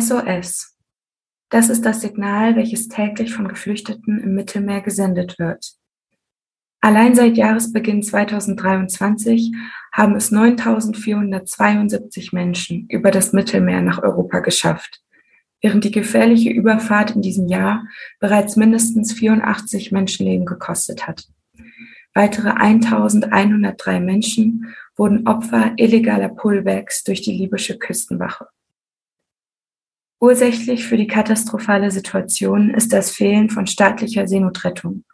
SOS. 0.00 0.76
Das 1.50 1.68
ist 1.68 1.84
das 1.84 2.00
Signal, 2.00 2.56
welches 2.56 2.88
täglich 2.88 3.34
von 3.34 3.48
Geflüchteten 3.48 4.20
im 4.20 4.34
Mittelmeer 4.34 4.80
gesendet 4.80 5.38
wird. 5.38 5.79
Allein 6.82 7.14
seit 7.14 7.36
Jahresbeginn 7.36 8.02
2023 8.02 9.52
haben 9.92 10.16
es 10.16 10.32
9.472 10.32 12.34
Menschen 12.34 12.86
über 12.88 13.10
das 13.10 13.34
Mittelmeer 13.34 13.82
nach 13.82 14.02
Europa 14.02 14.38
geschafft, 14.40 15.02
während 15.60 15.84
die 15.84 15.90
gefährliche 15.90 16.48
Überfahrt 16.50 17.10
in 17.10 17.20
diesem 17.20 17.48
Jahr 17.48 17.84
bereits 18.18 18.56
mindestens 18.56 19.12
84 19.12 19.92
Menschenleben 19.92 20.46
gekostet 20.46 21.06
hat. 21.06 21.28
Weitere 22.14 22.48
1.103 22.48 24.00
Menschen 24.00 24.74
wurden 24.96 25.28
Opfer 25.28 25.74
illegaler 25.76 26.30
Pullbacks 26.30 27.04
durch 27.04 27.20
die 27.20 27.36
libysche 27.36 27.78
Küstenwache. 27.78 28.46
Ursächlich 30.18 30.86
für 30.86 30.96
die 30.96 31.06
katastrophale 31.06 31.90
Situation 31.90 32.70
ist 32.70 32.92
das 32.92 33.10
Fehlen 33.10 33.48
von 33.48 33.66
staatlicher 33.66 34.26
Seenotrettung, 34.26 35.04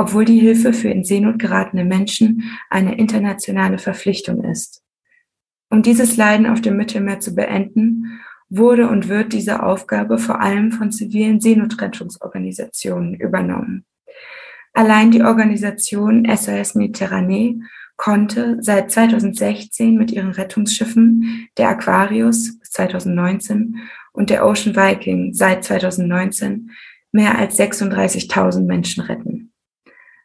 obwohl 0.00 0.24
die 0.24 0.38
Hilfe 0.38 0.72
für 0.72 0.88
in 0.88 1.04
Seenot 1.04 1.38
geratene 1.38 1.84
Menschen 1.84 2.50
eine 2.70 2.96
internationale 2.96 3.76
Verpflichtung 3.76 4.42
ist. 4.42 4.82
Um 5.68 5.82
dieses 5.82 6.16
Leiden 6.16 6.46
auf 6.46 6.62
dem 6.62 6.78
Mittelmeer 6.78 7.20
zu 7.20 7.34
beenden, 7.34 8.18
wurde 8.48 8.88
und 8.88 9.08
wird 9.08 9.34
diese 9.34 9.62
Aufgabe 9.62 10.16
vor 10.16 10.40
allem 10.40 10.72
von 10.72 10.90
zivilen 10.90 11.38
Seenotrettungsorganisationen 11.38 13.14
übernommen. 13.14 13.84
Allein 14.72 15.10
die 15.10 15.22
Organisation 15.22 16.26
SOS 16.34 16.74
Mediterranee 16.76 17.60
konnte 17.98 18.56
seit 18.62 18.90
2016 18.90 19.98
mit 19.98 20.12
ihren 20.12 20.30
Rettungsschiffen 20.30 21.48
der 21.58 21.68
Aquarius 21.68 22.58
2019 22.62 23.76
und 24.12 24.30
der 24.30 24.46
Ocean 24.46 24.74
Viking 24.74 25.34
seit 25.34 25.62
2019 25.62 26.70
mehr 27.12 27.38
als 27.38 27.58
36.000 27.58 28.64
Menschen 28.64 29.02
retten. 29.02 29.49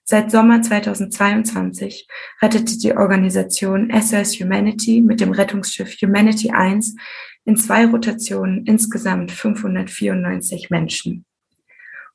Seit 0.08 0.30
Sommer 0.30 0.62
2022 0.62 2.08
rettete 2.40 2.78
die 2.78 2.96
Organisation 2.96 3.90
SOS 3.90 4.40
Humanity 4.40 5.02
mit 5.02 5.20
dem 5.20 5.32
Rettungsschiff 5.32 6.00
Humanity 6.00 6.52
1 6.52 6.96
in 7.46 7.58
zwei 7.58 7.88
Rotationen 7.88 8.68
insgesamt 8.68 9.32
594 9.32 10.70
Menschen. 10.70 11.26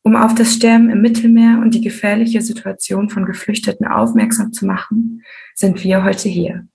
Um 0.02 0.14
auf 0.14 0.36
das 0.36 0.55
Sterben 0.55 0.88
im 0.88 1.02
Mittelmeer 1.02 1.58
und 1.60 1.74
die 1.74 1.80
gefährliche 1.80 2.42
Situation 2.42 3.10
von 3.10 3.27
Geflüchteten 3.27 3.88
aufmerksam 3.88 4.52
zu 4.52 4.66
machen, 4.66 5.25
sind 5.56 5.82
wir 5.82 6.04
heute 6.04 6.28
hier. 6.28 6.69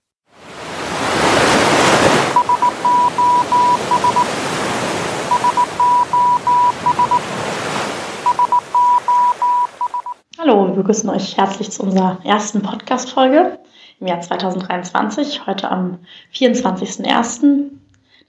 Hallo, 10.46 10.68
wir 10.68 10.76
begrüßen 10.76 11.10
euch 11.10 11.38
herzlich 11.38 11.72
zu 11.72 11.82
unserer 11.82 12.20
ersten 12.24 12.62
Podcast-Folge 12.62 13.58
im 14.00 14.06
Jahr 14.06 14.22
2023, 14.22 15.48
heute 15.48 15.72
am 15.72 15.98
24.01. 16.36 17.72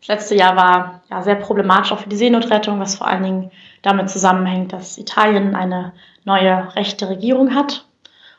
Das 0.01 0.09
letzte 0.09 0.35
Jahr 0.35 0.57
war 0.57 1.03
ja 1.11 1.23
sehr 1.23 1.35
problematisch 1.35 1.93
auch 1.93 1.99
für 1.99 2.09
die 2.09 2.17
Seenotrettung, 2.17 2.81
was 2.81 2.95
vor 2.95 3.07
allen 3.07 3.23
Dingen 3.23 3.51
damit 3.83 4.09
zusammenhängt, 4.09 4.73
dass 4.73 4.97
Italien 4.97 5.55
eine 5.55 5.93
neue 6.25 6.75
rechte 6.75 7.11
Regierung 7.11 7.55
hat 7.55 7.85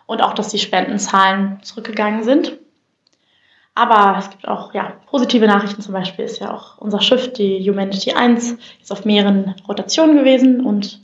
und 0.07 0.23
auch, 0.23 0.33
dass 0.33 0.47
die 0.47 0.57
Spendenzahlen 0.57 1.59
zurückgegangen 1.61 2.23
sind. 2.23 2.57
Aber 3.75 4.17
es 4.17 4.31
gibt 4.31 4.47
auch 4.47 4.73
ja, 4.73 4.93
positive 5.05 5.45
Nachrichten. 5.45 5.83
Zum 5.83 5.93
Beispiel 5.93 6.25
ist 6.25 6.39
ja 6.39 6.51
auch 6.51 6.79
unser 6.79 6.99
Schiff, 6.99 7.31
die 7.31 7.69
Humanity 7.69 8.13
1, 8.13 8.57
ist 8.81 8.91
auf 8.91 9.05
mehreren 9.05 9.53
Rotationen 9.67 10.17
gewesen 10.17 10.65
und 10.65 10.99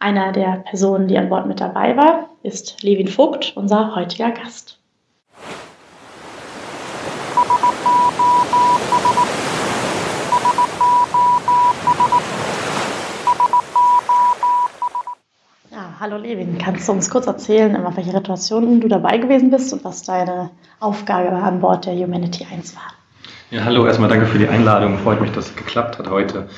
einer 0.00 0.32
der 0.32 0.64
Personen, 0.64 1.06
die 1.06 1.18
an 1.18 1.28
Bord 1.28 1.46
mit 1.46 1.60
dabei 1.60 1.96
war, 1.96 2.30
ist 2.42 2.82
Levin 2.82 3.06
Vogt, 3.06 3.52
unser 3.54 3.94
heutiger 3.94 4.30
Gast. 4.30 4.78
Ja, 15.70 15.94
hallo 16.00 16.16
Levin, 16.16 16.56
kannst 16.56 16.88
du 16.88 16.92
uns 16.92 17.10
kurz 17.10 17.26
erzählen, 17.26 17.76
auf 17.84 17.96
welche 17.96 18.12
Rotationen 18.12 18.80
du 18.80 18.88
dabei 18.88 19.18
gewesen 19.18 19.50
bist 19.50 19.70
und 19.74 19.84
was 19.84 20.02
deine 20.02 20.50
Aufgabe 20.80 21.30
an 21.30 21.60
Bord 21.60 21.84
der 21.84 21.94
Humanity 21.94 22.46
1 22.50 22.74
war? 22.74 22.94
Ja, 23.50 23.64
hallo, 23.64 23.84
erstmal 23.84 24.08
danke 24.08 24.26
für 24.26 24.38
die 24.38 24.48
Einladung. 24.48 24.96
Freut 24.98 25.20
mich, 25.20 25.32
dass 25.32 25.50
es 25.50 25.56
geklappt 25.56 25.98
hat 25.98 26.08
heute. 26.08 26.48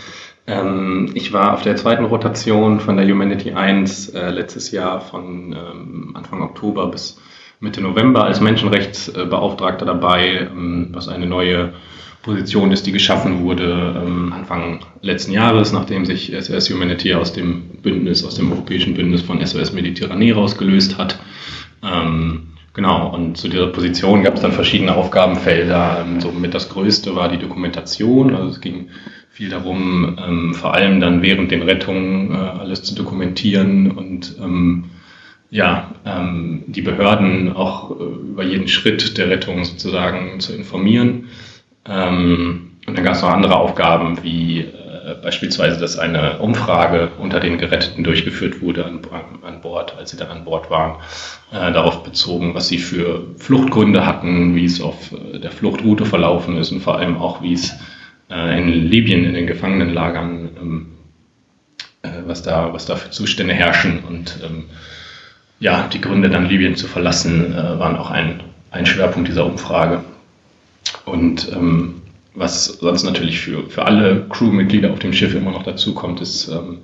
Ähm, 0.46 1.10
ich 1.14 1.32
war 1.32 1.54
auf 1.54 1.62
der 1.62 1.76
zweiten 1.76 2.04
Rotation 2.04 2.80
von 2.80 2.96
der 2.96 3.06
Humanity 3.08 3.52
1 3.52 4.10
äh, 4.10 4.30
letztes 4.30 4.72
Jahr 4.72 5.00
von 5.00 5.52
ähm, 5.52 6.10
Anfang 6.14 6.42
Oktober 6.42 6.88
bis 6.88 7.20
Mitte 7.60 7.80
November 7.80 8.24
als 8.24 8.40
Menschenrechtsbeauftragter 8.40 9.86
dabei, 9.86 10.48
ähm, 10.50 10.88
was 10.92 11.08
eine 11.08 11.26
neue 11.26 11.74
Position 12.22 12.72
ist, 12.72 12.86
die 12.86 12.92
geschaffen 12.92 13.42
wurde 13.42 14.02
ähm, 14.04 14.32
Anfang 14.32 14.80
letzten 15.00 15.32
Jahres, 15.32 15.72
nachdem 15.72 16.04
sich 16.04 16.32
SOS 16.38 16.70
Humanity 16.70 17.14
aus 17.14 17.32
dem 17.32 17.62
Bündnis, 17.82 18.24
aus 18.24 18.36
dem 18.36 18.50
europäischen 18.52 18.94
Bündnis 18.94 19.22
von 19.22 19.44
SOS 19.44 19.72
Mediterranee 19.72 20.32
rausgelöst 20.32 20.98
hat. 20.98 21.18
Ähm, 21.82 22.51
Genau, 22.74 23.14
und 23.14 23.36
zu 23.36 23.48
dieser 23.48 23.66
Position 23.66 24.22
gab 24.22 24.34
es 24.34 24.40
dann 24.40 24.52
verschiedene 24.52 24.94
Aufgabenfelder. 24.94 26.04
Ähm, 26.06 26.20
somit 26.20 26.54
das 26.54 26.70
größte 26.70 27.14
war 27.14 27.28
die 27.28 27.38
Dokumentation. 27.38 28.34
Also 28.34 28.48
es 28.50 28.60
ging 28.60 28.88
viel 29.30 29.50
darum, 29.50 30.18
ähm, 30.18 30.54
vor 30.54 30.74
allem 30.74 31.00
dann 31.00 31.22
während 31.22 31.50
den 31.50 31.62
Rettungen 31.62 32.32
äh, 32.32 32.36
alles 32.36 32.82
zu 32.82 32.94
dokumentieren 32.94 33.90
und 33.90 34.36
ähm, 34.40 34.84
ja, 35.50 35.90
ähm, 36.06 36.64
die 36.66 36.80
Behörden 36.80 37.52
auch 37.52 37.90
äh, 37.90 38.04
über 38.04 38.42
jeden 38.42 38.68
Schritt 38.68 39.18
der 39.18 39.28
Rettung 39.28 39.64
sozusagen 39.64 40.40
zu 40.40 40.54
informieren. 40.54 41.28
Ähm, 41.86 42.70
und 42.86 42.96
dann 42.96 43.04
gab 43.04 43.14
es 43.14 43.22
noch 43.22 43.30
andere 43.30 43.56
Aufgaben, 43.56 44.22
wie 44.22 44.66
äh, 45.04 45.14
beispielsweise, 45.14 45.80
dass 45.80 45.98
eine 45.98 46.38
Umfrage 46.38 47.10
unter 47.18 47.40
den 47.40 47.58
Geretteten 47.58 48.04
durchgeführt 48.04 48.60
wurde 48.60 48.84
an, 48.84 49.00
an 49.42 49.60
Bord, 49.60 49.96
als 49.96 50.10
sie 50.10 50.16
dann 50.16 50.28
an 50.28 50.44
Bord 50.44 50.70
waren, 50.70 51.00
äh, 51.50 51.72
darauf 51.72 52.02
bezogen, 52.02 52.54
was 52.54 52.68
sie 52.68 52.78
für 52.78 53.26
Fluchtgründe 53.36 54.06
hatten, 54.06 54.54
wie 54.54 54.64
es 54.64 54.80
auf 54.80 55.12
äh, 55.12 55.38
der 55.38 55.50
Fluchtroute 55.50 56.04
verlaufen 56.04 56.56
ist 56.56 56.70
und 56.72 56.80
vor 56.80 56.98
allem 56.98 57.16
auch, 57.16 57.42
wie 57.42 57.54
es 57.54 57.74
äh, 58.30 58.60
in 58.60 58.68
Libyen 58.68 59.24
in 59.24 59.34
den 59.34 59.46
Gefangenenlagern, 59.46 60.50
ähm, 60.60 60.86
äh, 62.02 62.08
was, 62.26 62.42
da, 62.42 62.72
was 62.72 62.86
da 62.86 62.96
für 62.96 63.10
Zustände 63.10 63.54
herrschen. 63.54 64.04
Und 64.08 64.38
ähm, 64.44 64.64
ja, 65.58 65.88
die 65.92 66.00
Gründe 66.00 66.28
dann 66.28 66.48
Libyen 66.48 66.76
zu 66.76 66.88
verlassen, 66.88 67.54
waren 67.54 67.96
auch 67.96 68.10
ein, 68.10 68.42
ein 68.72 68.84
Schwerpunkt 68.84 69.28
dieser 69.28 69.46
Umfrage. 69.46 70.02
Und 71.04 71.50
ähm, 71.52 72.01
was 72.34 72.64
sonst 72.64 73.04
natürlich 73.04 73.40
für, 73.40 73.68
für 73.68 73.84
alle 73.84 74.26
Crewmitglieder 74.30 74.90
auf 74.90 74.98
dem 74.98 75.12
Schiff 75.12 75.34
immer 75.34 75.50
noch 75.50 75.64
dazu 75.64 75.94
kommt, 75.94 76.20
ist, 76.20 76.48
ähm, 76.48 76.78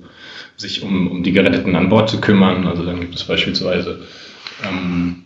sich 0.57 0.83
um, 0.83 1.07
um 1.07 1.23
die 1.23 1.31
Geretteten 1.31 1.75
an 1.75 1.89
Bord 1.89 2.09
zu 2.09 2.19
kümmern. 2.21 2.67
Also 2.67 2.85
dann 2.85 2.99
gibt 2.99 3.15
es 3.15 3.23
beispielsweise 3.23 4.01
ähm, 4.67 5.23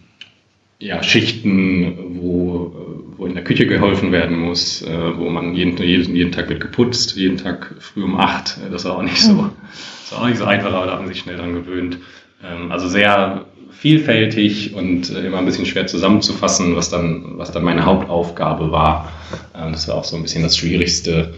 ja, 0.79 1.01
Schichten, 1.01 2.19
wo, 2.19 2.75
wo 3.17 3.25
in 3.25 3.33
der 3.33 3.43
Küche 3.43 3.65
geholfen 3.67 4.11
werden 4.11 4.37
muss, 4.37 4.81
äh, 4.81 5.17
wo 5.17 5.29
man 5.29 5.55
jeden, 5.55 5.77
jeden, 5.77 6.15
jeden 6.15 6.31
Tag 6.31 6.49
wird 6.49 6.61
geputzt, 6.61 7.15
jeden 7.15 7.37
Tag 7.37 7.75
früh 7.79 8.03
um 8.03 8.17
acht. 8.17 8.57
Das 8.71 8.85
war 8.85 8.97
auch 8.97 9.03
nicht 9.03 9.21
so, 9.21 9.49
das 10.01 10.11
war 10.11 10.23
auch 10.23 10.27
nicht 10.27 10.37
so 10.37 10.45
einfach, 10.45 10.73
aber 10.73 10.85
da 10.85 10.97
haben 10.97 11.07
sich 11.07 11.19
schnell 11.19 11.37
dran 11.37 11.53
gewöhnt. 11.53 11.99
Ähm, 12.43 12.71
also 12.71 12.87
sehr 12.87 13.45
vielfältig 13.73 14.73
und 14.73 15.09
äh, 15.09 15.25
immer 15.25 15.39
ein 15.39 15.45
bisschen 15.45 15.65
schwer 15.65 15.87
zusammenzufassen, 15.87 16.75
was 16.75 16.89
dann, 16.89 17.37
was 17.37 17.51
dann 17.51 17.63
meine 17.63 17.85
Hauptaufgabe 17.85 18.71
war. 18.71 19.11
Ähm, 19.55 19.71
das 19.71 19.87
war 19.87 19.95
auch 19.95 20.03
so 20.03 20.15
ein 20.15 20.23
bisschen 20.23 20.43
das 20.43 20.57
Schwierigste 20.57 21.33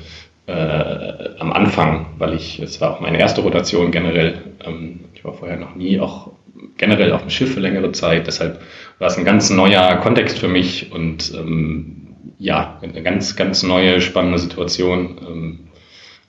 äh, 0.47 1.39
am 1.39 1.51
Anfang, 1.53 2.07
weil 2.17 2.33
ich, 2.33 2.59
es 2.59 2.79
war 2.81 2.91
auch 2.91 2.99
meine 2.99 3.19
erste 3.19 3.41
Rotation 3.41 3.91
generell. 3.91 4.41
Ähm, 4.65 5.01
ich 5.13 5.23
war 5.23 5.33
vorher 5.33 5.57
noch 5.57 5.75
nie 5.75 5.99
auch 5.99 6.31
generell 6.77 7.11
auf 7.13 7.21
dem 7.21 7.29
Schiff 7.29 7.53
für 7.53 7.59
längere 7.59 7.91
Zeit. 7.91 8.27
Deshalb 8.27 8.61
war 8.99 9.07
es 9.07 9.17
ein 9.17 9.25
ganz 9.25 9.49
neuer 9.49 9.95
Kontext 9.97 10.39
für 10.39 10.47
mich 10.47 10.91
und 10.91 11.33
ähm, 11.33 12.07
ja, 12.37 12.79
eine 12.81 13.01
ganz, 13.01 13.35
ganz 13.35 13.63
neue, 13.63 14.01
spannende 14.01 14.39
Situation. 14.39 15.17
Ähm, 15.25 15.59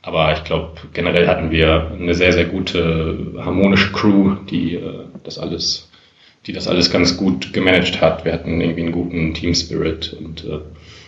aber 0.03 0.33
ich 0.35 0.45
glaube, 0.45 0.75
generell 0.93 1.27
hatten 1.27 1.51
wir 1.51 1.91
eine 1.93 2.15
sehr, 2.15 2.33
sehr 2.33 2.45
gute, 2.45 3.35
harmonische 3.39 3.93
Crew, 3.93 4.37
die 4.49 4.77
äh, 4.77 5.05
das 5.25 5.39
alles, 5.39 5.91
die 6.47 6.53
das 6.53 6.69
alles 6.69 6.91
ganz 6.91 7.17
gut 7.17 7.53
gemanagt 7.53 8.01
hat. 8.01 8.25
Wir 8.25 8.33
hatten 8.33 8.61
irgendwie 8.61 8.83
einen 8.83 8.93
guten 8.93 9.35
Team 9.35 9.55
Spirit 9.55 10.17
und 10.19 10.45
äh, 10.45 10.59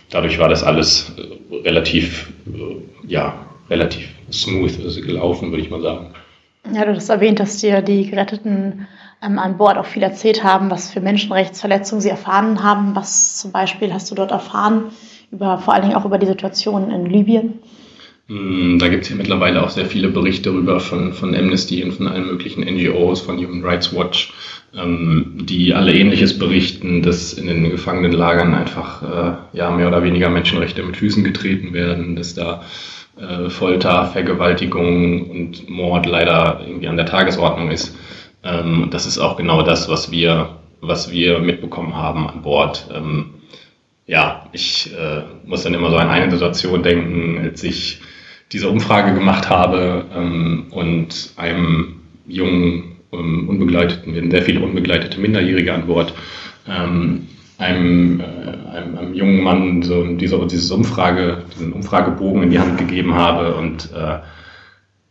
dadurch 0.09 0.39
war 0.39 0.49
das 0.49 0.63
alles 0.63 1.13
äh, 1.17 1.55
relativ, 1.67 2.33
äh, 2.47 3.07
ja, 3.07 3.45
relativ 3.69 4.09
smooth 4.31 5.05
gelaufen, 5.05 5.51
würde 5.51 5.63
ich 5.63 5.69
mal 5.69 5.81
sagen. 5.81 6.13
Ja, 6.73 6.85
du 6.85 6.93
hast 6.93 7.09
erwähnt, 7.09 7.39
dass 7.39 7.57
dir 7.57 7.81
die 7.81 8.09
Geretteten 8.09 8.87
ähm, 9.23 9.39
an 9.39 9.57
Bord 9.57 9.77
auch 9.77 9.85
viel 9.85 10.03
erzählt 10.03 10.43
haben, 10.43 10.69
was 10.69 10.91
für 10.91 10.99
Menschenrechtsverletzungen 10.99 12.01
sie 12.01 12.09
erfahren 12.09 12.63
haben. 12.63 12.95
Was 12.95 13.37
zum 13.37 13.51
Beispiel 13.51 13.93
hast 13.93 14.11
du 14.11 14.15
dort 14.15 14.31
erfahren, 14.31 14.91
über, 15.31 15.57
vor 15.57 15.73
allen 15.73 15.83
Dingen 15.83 15.95
auch 15.95 16.05
über 16.05 16.17
die 16.17 16.27
Situation 16.27 16.91
in 16.91 17.05
Libyen? 17.05 17.59
Mm, 18.29 18.77
da 18.77 18.89
gibt 18.89 19.03
es 19.03 19.09
ja 19.09 19.15
mittlerweile 19.15 19.63
auch 19.63 19.71
sehr 19.71 19.87
viele 19.87 20.07
Berichte 20.09 20.51
darüber 20.51 20.79
von, 20.79 21.13
von 21.13 21.35
Amnesty 21.35 21.83
und 21.83 21.93
von 21.93 22.07
allen 22.07 22.27
möglichen 22.27 22.61
NGOs, 22.61 23.21
von 23.21 23.37
Human 23.37 23.63
Rights 23.63 23.91
Watch, 23.93 24.31
ähm, 24.77 25.33
die 25.41 25.73
alle 25.73 25.93
Ähnliches 25.93 26.37
berichten, 26.37 27.01
dass 27.01 27.33
in 27.33 27.47
den 27.47 27.71
Gefangenenlagern 27.71 28.53
einfach 28.53 29.01
äh, 29.01 29.57
ja, 29.57 29.71
mehr 29.71 29.87
oder 29.87 30.03
weniger 30.03 30.29
Menschenrechte 30.29 30.83
mit 30.83 30.97
Füßen 30.97 31.23
getreten 31.23 31.73
werden, 31.73 32.15
dass 32.15 32.35
da 32.35 32.61
äh, 33.19 33.49
Folter, 33.49 34.05
Vergewaltigung 34.05 35.27
und 35.31 35.67
Mord 35.67 36.05
leider 36.05 36.61
irgendwie 36.63 36.87
an 36.87 36.97
der 36.97 37.07
Tagesordnung 37.07 37.71
ist. 37.71 37.97
Ähm, 38.43 38.89
das 38.91 39.07
ist 39.07 39.17
auch 39.17 39.37
genau 39.37 39.63
das, 39.63 39.89
was 39.89 40.11
wir, 40.11 40.59
was 40.81 41.11
wir 41.11 41.39
mitbekommen 41.39 41.95
haben 41.95 42.27
an 42.27 42.43
Bord. 42.43 42.91
Ähm, 42.93 43.31
ja, 44.05 44.47
ich 44.51 44.93
äh, 44.93 45.23
muss 45.47 45.63
dann 45.63 45.73
immer 45.73 45.89
so 45.89 45.97
an 45.97 46.09
eine 46.09 46.29
Situation 46.29 46.83
denken, 46.83 47.39
als 47.43 47.63
ich 47.63 48.01
diese 48.51 48.69
Umfrage 48.69 49.13
gemacht 49.13 49.49
habe 49.49 50.05
ähm, 50.15 50.65
und 50.71 51.33
einem 51.37 52.01
jungen, 52.27 52.97
ähm, 53.11 53.49
unbegleiteten, 53.49 54.13
wir 54.13 54.21
hatten 54.21 54.31
sehr 54.31 54.43
viele 54.43 54.61
unbegleitete 54.61 55.19
Minderjährige 55.19 55.73
an 55.73 55.87
Bord, 55.87 56.13
ähm, 56.67 57.27
einem, 57.57 58.21
äh, 58.21 58.23
einem, 58.75 58.97
einem, 58.97 59.13
jungen 59.13 59.43
Mann 59.43 59.81
so 59.83 60.05
diese, 60.15 60.39
dieses 60.47 60.71
Umfrage, 60.71 61.43
diesen 61.55 61.73
Umfragebogen 61.73 62.43
in 62.43 62.51
die 62.51 62.59
Hand 62.59 62.77
gegeben 62.77 63.13
habe 63.13 63.55
und 63.55 63.89
äh, 63.93 64.19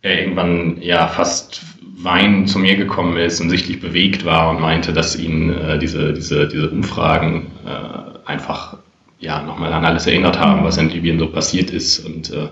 er 0.01 0.21
irgendwann 0.21 0.81
ja 0.81 1.09
fast 1.09 1.63
weinend 2.01 2.49
zu 2.49 2.59
mir 2.59 2.77
gekommen 2.77 3.17
ist 3.17 3.41
und 3.41 3.51
sichtlich 3.51 3.81
bewegt 3.81 4.25
war 4.25 4.51
und 4.51 4.61
meinte, 4.61 4.93
dass 4.93 5.17
ihn 5.17 5.51
äh, 5.53 5.79
diese, 5.79 6.13
diese, 6.13 6.49
diese 6.49 6.71
Umfragen 6.71 7.49
äh, 7.67 8.29
einfach 8.29 8.79
ja 9.19 9.43
nochmal 9.43 9.73
an 9.73 9.85
alles 9.85 10.07
erinnert 10.07 10.39
haben, 10.39 10.65
was 10.65 10.77
in 10.77 10.91
Libyen 10.91 11.19
so 11.19 11.27
passiert 11.29 11.71
ist 11.71 11.99
und 11.99 12.31
äh, 12.31 12.49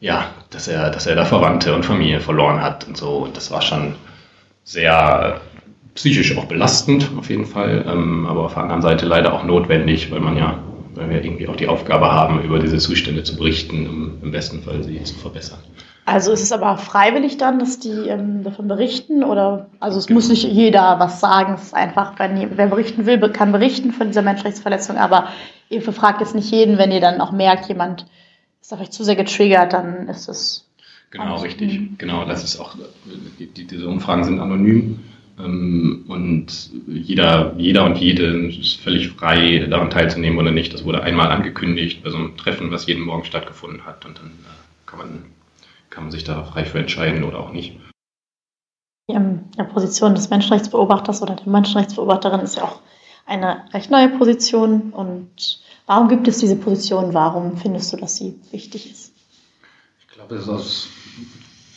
ja, 0.00 0.26
dass 0.50 0.68
er, 0.68 0.90
dass 0.90 1.06
er 1.06 1.16
da 1.16 1.24
Verwandte 1.24 1.74
und 1.74 1.84
Familie 1.84 2.20
verloren 2.20 2.62
hat 2.62 2.86
und 2.86 2.96
so. 2.96 3.18
Und 3.18 3.36
das 3.36 3.50
war 3.50 3.62
schon 3.62 3.94
sehr 4.64 5.40
psychisch 5.94 6.36
auch 6.36 6.44
belastend, 6.44 7.10
auf 7.18 7.30
jeden 7.30 7.46
Fall, 7.46 7.84
ähm, 7.88 8.26
aber 8.26 8.44
auf 8.44 8.54
der 8.54 8.64
anderen 8.64 8.82
Seite 8.82 9.06
leider 9.06 9.32
auch 9.32 9.44
notwendig, 9.44 10.10
weil 10.10 10.20
man 10.20 10.36
ja, 10.36 10.58
weil 10.94 11.08
wir 11.08 11.24
irgendwie 11.24 11.48
auch 11.48 11.56
die 11.56 11.68
Aufgabe 11.68 12.12
haben, 12.12 12.42
über 12.42 12.58
diese 12.58 12.78
Zustände 12.78 13.22
zu 13.22 13.36
berichten, 13.36 13.88
um 13.88 14.22
im 14.22 14.30
besten 14.30 14.62
Fall 14.62 14.82
sie 14.82 15.02
zu 15.02 15.14
verbessern. 15.14 15.58
Also 16.04 16.30
ist 16.30 16.42
es 16.42 16.52
aber 16.52 16.76
freiwillig 16.76 17.36
dann, 17.36 17.58
dass 17.58 17.80
die 17.80 17.90
ähm, 17.90 18.44
davon 18.44 18.68
berichten 18.68 19.24
oder 19.24 19.66
also 19.80 19.98
es 19.98 20.08
muss 20.08 20.28
nicht 20.28 20.44
jeder 20.44 21.00
was 21.00 21.20
sagen, 21.20 21.54
es 21.54 21.64
ist 21.64 21.74
einfach, 21.74 22.12
wenn 22.18 22.56
wer 22.56 22.68
berichten 22.68 23.06
will, 23.06 23.18
kann 23.30 23.50
berichten 23.50 23.90
von 23.90 24.08
dieser 24.08 24.22
Menschenrechtsverletzung, 24.22 24.98
aber 24.98 25.28
ihr 25.68 25.82
verfragt 25.82 26.20
jetzt 26.20 26.34
nicht 26.36 26.52
jeden, 26.52 26.78
wenn 26.78 26.92
ihr 26.92 27.00
dann 27.00 27.20
auch 27.20 27.32
merkt, 27.32 27.66
jemand 27.66 28.06
ist 28.66 28.72
da 28.72 28.76
vielleicht 28.78 28.94
zu 28.94 29.04
sehr 29.04 29.14
getriggert, 29.14 29.74
dann 29.74 30.08
ist 30.08 30.28
es. 30.28 30.68
Genau, 31.12 31.36
richtig. 31.36 31.78
Mhm. 31.78 31.98
Genau, 31.98 32.24
das 32.24 32.42
ist 32.42 32.58
auch, 32.58 32.74
die, 33.38 33.46
die, 33.46 33.64
diese 33.64 33.86
Umfragen 33.88 34.24
sind 34.24 34.40
anonym 34.40 35.04
ähm, 35.38 36.04
und 36.08 36.70
jeder, 36.88 37.54
jeder 37.58 37.84
und 37.84 37.96
jede 37.96 38.48
ist 38.48 38.80
völlig 38.80 39.10
frei, 39.10 39.64
daran 39.70 39.90
teilzunehmen 39.90 40.36
oder 40.40 40.50
nicht. 40.50 40.74
Das 40.74 40.84
wurde 40.84 41.04
einmal 41.04 41.30
angekündigt 41.30 42.02
bei 42.02 42.10
so 42.10 42.16
einem 42.16 42.36
Treffen, 42.36 42.72
was 42.72 42.88
jeden 42.88 43.04
Morgen 43.04 43.24
stattgefunden 43.24 43.86
hat 43.86 44.04
und 44.04 44.18
dann 44.18 44.26
äh, 44.26 44.86
kann, 44.90 44.98
man, 44.98 45.24
kann 45.88 46.02
man 46.02 46.10
sich 46.10 46.24
da 46.24 46.42
frei 46.42 46.64
für 46.64 46.80
entscheiden 46.80 47.22
oder 47.22 47.38
auch 47.38 47.52
nicht. 47.52 47.78
Die 49.08 49.62
Position 49.62 50.16
des 50.16 50.28
Menschenrechtsbeobachters 50.30 51.22
oder 51.22 51.36
der 51.36 51.48
Menschenrechtsbeobachterin 51.48 52.40
ist 52.40 52.56
ja 52.56 52.64
auch 52.64 52.80
eine 53.26 53.62
recht 53.72 53.92
neue 53.92 54.08
Position 54.08 54.90
und 54.90 55.60
Warum 55.86 56.08
gibt 56.08 56.26
es 56.26 56.38
diese 56.38 56.56
Position? 56.56 57.14
Warum 57.14 57.56
findest 57.56 57.92
du, 57.92 57.96
dass 57.96 58.16
sie 58.16 58.34
wichtig 58.50 58.90
ist? 58.90 59.12
Ich 60.00 60.14
glaube, 60.14 60.34
es 60.34 60.42
ist 60.42 60.48
aus 60.48 60.88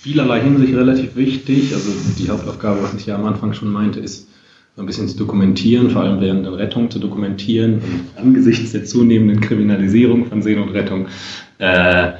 vielerlei 0.02 0.42
Hinsicht 0.42 0.74
relativ 0.74 1.16
wichtig. 1.16 1.74
Also 1.74 1.92
die 2.18 2.30
Hauptaufgabe, 2.30 2.82
was 2.82 2.96
ich 2.96 3.06
ja 3.06 3.16
am 3.16 3.26
Anfang 3.26 3.54
schon 3.54 3.72
meinte, 3.72 4.00
ist 4.00 4.28
ein 4.78 4.86
bisschen 4.86 5.10
zu 5.10 5.18
dokumentieren, 5.18 5.90
vor 5.92 6.02
allem 6.02 6.22
während 6.22 6.46
der 6.46 6.58
Rettung 6.58 6.90
zu 6.90 7.00
dokumentieren. 7.00 7.76
Und 7.76 8.18
angesichts 8.18 8.72
der 8.72 8.86
zunehmenden 8.86 9.42
Kriminalisierung 9.42 10.26
von 10.26 10.42
Seenotrettung 10.42 11.08
äh, 11.60 12.14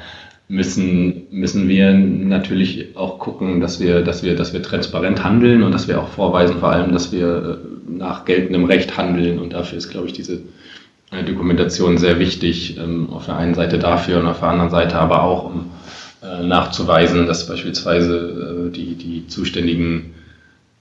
müssen, 0.48 1.22
müssen 1.30 1.68
wir 1.68 1.92
natürlich 1.92 2.96
auch 2.96 3.18
gucken, 3.18 3.60
dass 3.60 3.80
wir, 3.80 4.02
dass, 4.02 4.22
wir, 4.22 4.36
dass 4.36 4.52
wir 4.52 4.62
transparent 4.62 5.24
handeln 5.24 5.62
und 5.62 5.72
dass 5.72 5.88
wir 5.88 6.00
auch 6.00 6.08
vorweisen, 6.08 6.58
vor 6.58 6.70
allem, 6.70 6.92
dass 6.92 7.12
wir 7.12 7.60
äh, 7.88 7.90
nach 7.90 8.26
geltendem 8.26 8.66
Recht 8.66 8.96
handeln. 8.96 9.38
Und 9.38 9.54
dafür 9.54 9.78
ist, 9.78 9.88
glaube 9.88 10.06
ich, 10.06 10.12
diese 10.12 10.42
Dokumentation 11.10 11.98
sehr 11.98 12.18
wichtig. 12.18 12.78
Ähm, 12.78 13.10
auf 13.10 13.26
der 13.26 13.36
einen 13.36 13.54
Seite 13.54 13.78
dafür 13.78 14.20
und 14.20 14.26
auf 14.26 14.40
der 14.40 14.48
anderen 14.48 14.70
Seite 14.70 14.98
aber 14.98 15.22
auch, 15.22 15.44
um 15.44 15.70
äh, 16.22 16.42
nachzuweisen, 16.42 17.26
dass 17.26 17.46
beispielsweise 17.48 18.68
äh, 18.68 18.70
die, 18.70 18.94
die 18.94 19.26
zuständigen 19.26 20.14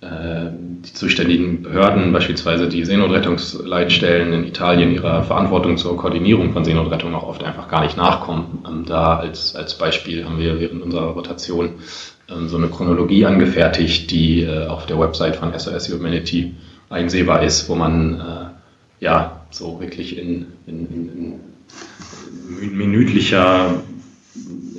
äh, 0.02 0.52
die 0.52 0.94
zuständigen 0.94 1.64
Behörden, 1.64 2.12
beispielsweise 2.12 2.68
die 2.68 2.84
Seenotrettungsleitstellen 2.84 4.34
in 4.34 4.44
Italien, 4.46 4.94
ihrer 4.94 5.24
Verantwortung 5.24 5.78
zur 5.78 5.96
Koordinierung 5.96 6.52
von 6.52 6.66
Seenotrettung 6.66 7.16
auch 7.16 7.24
oft 7.24 7.44
einfach 7.44 7.70
gar 7.70 7.84
nicht 7.84 7.96
nachkommen. 7.96 8.66
Ähm, 8.68 8.86
da 8.86 9.18
als, 9.18 9.56
als 9.56 9.78
Beispiel 9.78 10.26
haben 10.26 10.40
wir 10.40 10.60
während 10.60 10.84
unserer 10.84 11.08
Rotation 11.12 11.70
ähm, 12.30 12.50
so 12.50 12.58
eine 12.58 12.68
Chronologie 12.68 13.26
angefertigt, 13.26 14.12
die 14.12 14.46
auf 14.48 14.88
der 14.88 15.00
Website 15.00 15.38
von 15.38 15.58
SOS 15.58 15.90
Humanity 15.90 16.56
einsehbar 16.90 17.44
ist, 17.44 17.70
wo 17.70 17.76
man 17.76 18.22
ja 19.00 19.46
so 19.52 19.80
wirklich 19.80 20.18
in, 20.18 20.48
in, 20.68 20.88
in, 20.88 21.10
in 22.62 22.78
minütlicher, 22.78 23.82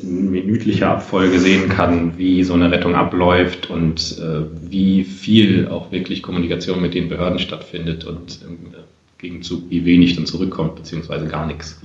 in 0.02 0.82
Abfolge 0.82 1.38
sehen 1.38 1.68
kann, 1.68 2.18
wie 2.18 2.44
so 2.44 2.54
eine 2.54 2.70
Rettung 2.70 2.94
abläuft 2.94 3.70
und 3.70 4.18
äh, 4.18 4.42
wie 4.70 5.04
viel 5.04 5.68
auch 5.68 5.92
wirklich 5.92 6.22
Kommunikation 6.22 6.80
mit 6.80 6.94
den 6.94 7.08
Behörden 7.08 7.38
stattfindet 7.38 8.04
und 8.04 8.40
im 8.42 8.74
Gegenzug 9.18 9.64
wie 9.68 9.84
wenig 9.84 10.16
dann 10.16 10.26
zurückkommt, 10.26 10.76
beziehungsweise 10.76 11.26
gar 11.26 11.46
nichts. 11.46 11.80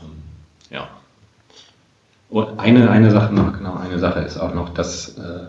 Ähm, 0.00 0.10
ja. 0.70 0.88
Und 2.28 2.58
eine, 2.58 2.90
eine 2.90 3.10
Sache 3.10 3.34
noch, 3.34 3.56
genau, 3.56 3.76
eine 3.76 3.98
Sache 3.98 4.20
ist 4.20 4.36
auch 4.36 4.54
noch, 4.54 4.74
dass 4.74 5.16
äh, 5.16 5.46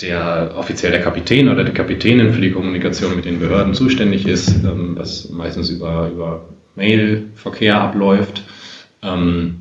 der 0.00 0.54
offiziell 0.56 0.92
der 0.92 1.00
Kapitän 1.00 1.48
oder 1.48 1.64
die 1.64 1.72
Kapitänin 1.72 2.32
für 2.32 2.40
die 2.40 2.52
Kommunikation 2.52 3.16
mit 3.16 3.24
den 3.24 3.38
Behörden 3.38 3.74
zuständig 3.74 4.26
ist, 4.26 4.50
ähm, 4.64 4.96
was 4.96 5.30
meistens 5.30 5.70
über, 5.70 6.10
über 6.10 6.48
Mail-Verkehr 6.74 7.80
abläuft. 7.80 8.42
Ähm, 9.02 9.56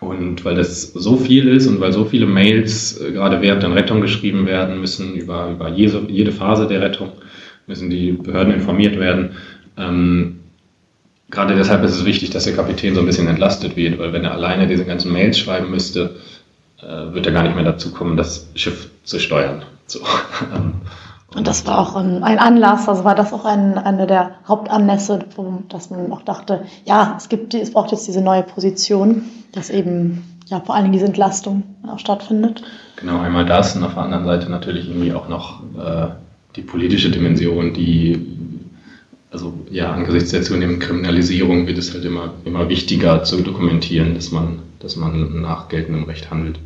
und 0.00 0.46
weil 0.46 0.54
das 0.54 0.94
so 0.94 1.16
viel 1.18 1.48
ist 1.48 1.66
und 1.66 1.78
weil 1.80 1.92
so 1.92 2.06
viele 2.06 2.24
Mails 2.24 2.98
äh, 3.00 3.12
gerade 3.12 3.42
während 3.42 3.62
der 3.62 3.74
Rettung 3.74 4.00
geschrieben 4.00 4.46
werden 4.46 4.80
müssen, 4.80 5.14
über, 5.14 5.50
über 5.50 5.68
jede, 5.68 6.06
jede 6.08 6.32
Phase 6.32 6.66
der 6.66 6.80
Rettung, 6.80 7.12
müssen 7.66 7.90
die 7.90 8.12
Behörden 8.12 8.54
informiert 8.54 8.98
werden. 8.98 9.32
Ähm, 9.76 10.40
gerade 11.30 11.54
deshalb 11.54 11.84
ist 11.84 11.94
es 11.94 12.06
wichtig, 12.06 12.30
dass 12.30 12.44
der 12.44 12.56
Kapitän 12.56 12.94
so 12.94 13.00
ein 13.00 13.06
bisschen 13.06 13.28
entlastet 13.28 13.76
wird, 13.76 13.98
weil 13.98 14.14
wenn 14.14 14.24
er 14.24 14.32
alleine 14.32 14.66
diese 14.66 14.86
ganzen 14.86 15.12
Mails 15.12 15.38
schreiben 15.38 15.70
müsste, 15.70 16.16
äh, 16.82 17.14
wird 17.14 17.26
er 17.26 17.32
gar 17.32 17.42
nicht 17.42 17.54
mehr 17.54 17.64
dazu 17.64 17.92
kommen, 17.92 18.16
das 18.16 18.48
Schiff 18.54 18.90
zu 19.04 19.18
steuern. 19.18 19.62
So. 19.86 20.00
Und 21.34 21.46
das 21.46 21.64
war 21.64 21.78
auch 21.78 21.94
ein, 21.94 22.24
Anlass, 22.24 22.88
also 22.88 23.04
war 23.04 23.14
das 23.14 23.32
auch 23.32 23.44
ein, 23.44 23.78
eine 23.78 24.08
der 24.08 24.32
Hauptanlässe, 24.48 25.20
dass 25.68 25.90
man 25.90 26.10
auch 26.10 26.22
dachte, 26.22 26.64
ja, 26.84 27.14
es 27.16 27.28
gibt, 27.28 27.54
es 27.54 27.72
braucht 27.72 27.92
jetzt 27.92 28.08
diese 28.08 28.20
neue 28.20 28.42
Position, 28.42 29.26
dass 29.52 29.70
eben 29.70 30.24
ja 30.46 30.60
vor 30.60 30.74
allen 30.74 30.84
Dingen 30.84 30.94
diese 30.94 31.06
Entlastung 31.06 31.62
auch 31.86 32.00
stattfindet. 32.00 32.64
Genau, 32.96 33.20
einmal 33.20 33.46
das 33.46 33.76
und 33.76 33.84
auf 33.84 33.94
der 33.94 34.02
anderen 34.02 34.24
Seite 34.24 34.50
natürlich 34.50 34.88
irgendwie 34.88 35.12
auch 35.12 35.28
noch 35.28 35.62
äh, 35.78 36.08
die 36.56 36.62
politische 36.62 37.10
Dimension, 37.10 37.74
die 37.74 38.26
also 39.30 39.54
ja, 39.70 39.92
angesichts 39.92 40.32
der 40.32 40.42
zunehmenden 40.42 40.80
Kriminalisierung 40.80 41.68
wird 41.68 41.78
es 41.78 41.94
halt 41.94 42.04
immer, 42.04 42.34
immer 42.44 42.68
wichtiger 42.68 43.22
zu 43.22 43.42
dokumentieren, 43.42 44.14
dass 44.14 44.32
man, 44.32 44.58
dass 44.80 44.96
man 44.96 45.40
nach 45.40 45.68
geltendem 45.68 46.04
Recht 46.04 46.30
handelt. 46.30 46.58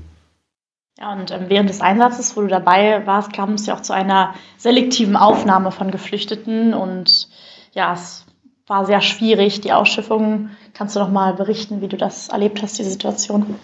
Ja, 0.98 1.12
und 1.12 1.32
ähm, 1.32 1.46
während 1.48 1.68
des 1.68 1.80
Einsatzes, 1.80 2.36
wo 2.36 2.42
du 2.42 2.46
dabei 2.46 3.04
warst, 3.04 3.32
kam 3.32 3.54
es 3.54 3.66
ja 3.66 3.74
auch 3.74 3.82
zu 3.82 3.92
einer 3.92 4.34
selektiven 4.56 5.16
Aufnahme 5.16 5.72
von 5.72 5.90
Geflüchteten 5.90 6.72
und 6.72 7.28
ja, 7.72 7.92
es 7.94 8.24
war 8.66 8.86
sehr 8.86 9.00
schwierig, 9.00 9.60
die 9.60 9.72
Ausschiffung. 9.72 10.50
Kannst 10.72 10.94
du 10.94 11.00
noch 11.00 11.10
mal 11.10 11.34
berichten, 11.34 11.80
wie 11.80 11.88
du 11.88 11.96
das 11.96 12.28
erlebt 12.28 12.62
hast, 12.62 12.78
diese 12.78 12.90
Situation? 12.90 13.56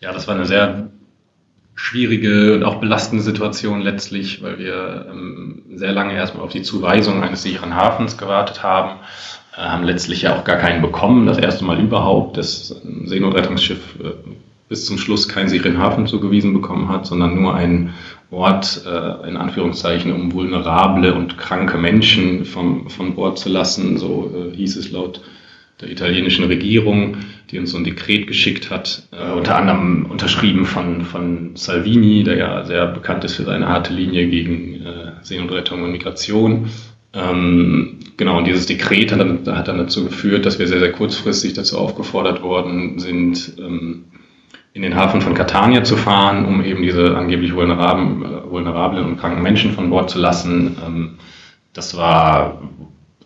Ja, 0.00 0.12
das 0.12 0.28
war 0.28 0.34
eine 0.34 0.44
sehr 0.44 0.90
schwierige 1.74 2.54
und 2.54 2.64
auch 2.64 2.76
belastende 2.76 3.24
Situation 3.24 3.80
letztlich, 3.80 4.42
weil 4.42 4.58
wir 4.58 5.06
ähm, 5.10 5.62
sehr 5.74 5.92
lange 5.92 6.12
erstmal 6.12 6.44
auf 6.44 6.52
die 6.52 6.62
Zuweisung 6.62 7.22
eines 7.22 7.42
sicheren 7.42 7.74
Hafens 7.74 8.18
gewartet 8.18 8.62
haben 8.62 9.00
äh, 9.56 9.62
haben 9.62 9.84
letztlich 9.84 10.22
ja 10.22 10.36
auch 10.36 10.44
gar 10.44 10.56
keinen 10.56 10.82
bekommen. 10.82 11.26
Das 11.26 11.38
erste 11.38 11.64
Mal 11.64 11.80
überhaupt, 11.80 12.36
ein 12.38 13.06
Seenotrettungsschiff 13.06 13.96
äh, 13.98 14.12
bis 14.70 14.86
zum 14.86 14.98
Schluss 14.98 15.28
keinen 15.28 15.48
sicheren 15.48 15.78
Hafen 15.78 16.06
zugewiesen 16.06 16.54
bekommen 16.54 16.88
hat, 16.88 17.04
sondern 17.04 17.34
nur 17.34 17.54
einen 17.54 17.92
Ort, 18.30 18.84
äh, 18.86 19.28
in 19.28 19.36
Anführungszeichen, 19.36 20.12
um 20.12 20.32
vulnerable 20.32 21.12
und 21.12 21.36
kranke 21.36 21.76
Menschen 21.76 22.44
vom, 22.44 22.88
von 22.88 23.16
Bord 23.16 23.36
zu 23.36 23.48
lassen. 23.48 23.98
So 23.98 24.32
äh, 24.32 24.56
hieß 24.56 24.76
es 24.76 24.92
laut 24.92 25.22
der 25.80 25.90
italienischen 25.90 26.44
Regierung, 26.44 27.16
die 27.50 27.58
uns 27.58 27.72
so 27.72 27.78
ein 27.78 27.84
Dekret 27.84 28.28
geschickt 28.28 28.70
hat, 28.70 29.08
äh, 29.10 29.32
unter 29.32 29.56
anderem 29.56 30.06
unterschrieben 30.08 30.64
von, 30.64 31.04
von 31.04 31.56
Salvini, 31.56 32.22
der 32.22 32.36
ja 32.36 32.64
sehr 32.64 32.86
bekannt 32.86 33.24
ist 33.24 33.34
für 33.34 33.44
seine 33.44 33.68
harte 33.68 33.92
Linie 33.92 34.28
gegen 34.28 34.86
äh, 34.86 35.12
Seenotrettung 35.22 35.82
und 35.82 35.90
Migration. 35.90 36.68
Ähm, 37.12 37.98
genau, 38.16 38.38
und 38.38 38.46
dieses 38.46 38.66
Dekret 38.66 39.10
hat 39.10 39.18
dann, 39.18 39.40
hat 39.46 39.66
dann 39.66 39.78
dazu 39.78 40.04
geführt, 40.04 40.46
dass 40.46 40.60
wir 40.60 40.68
sehr, 40.68 40.78
sehr 40.78 40.92
kurzfristig 40.92 41.54
dazu 41.54 41.76
aufgefordert 41.76 42.40
worden 42.40 43.00
sind, 43.00 43.54
ähm, 43.58 44.04
in 44.72 44.82
den 44.82 44.94
Hafen 44.94 45.20
von 45.20 45.34
Catania 45.34 45.82
zu 45.82 45.96
fahren, 45.96 46.44
um 46.44 46.62
eben 46.62 46.82
diese 46.82 47.16
angeblich 47.16 47.54
vulnerablen, 47.54 48.22
äh, 48.22 48.50
vulnerablen 48.50 49.04
und 49.04 49.16
kranken 49.18 49.42
Menschen 49.42 49.72
von 49.72 49.90
Bord 49.90 50.10
zu 50.10 50.18
lassen. 50.18 50.76
Ähm, 50.84 51.18
das 51.72 51.96
war 51.96 52.62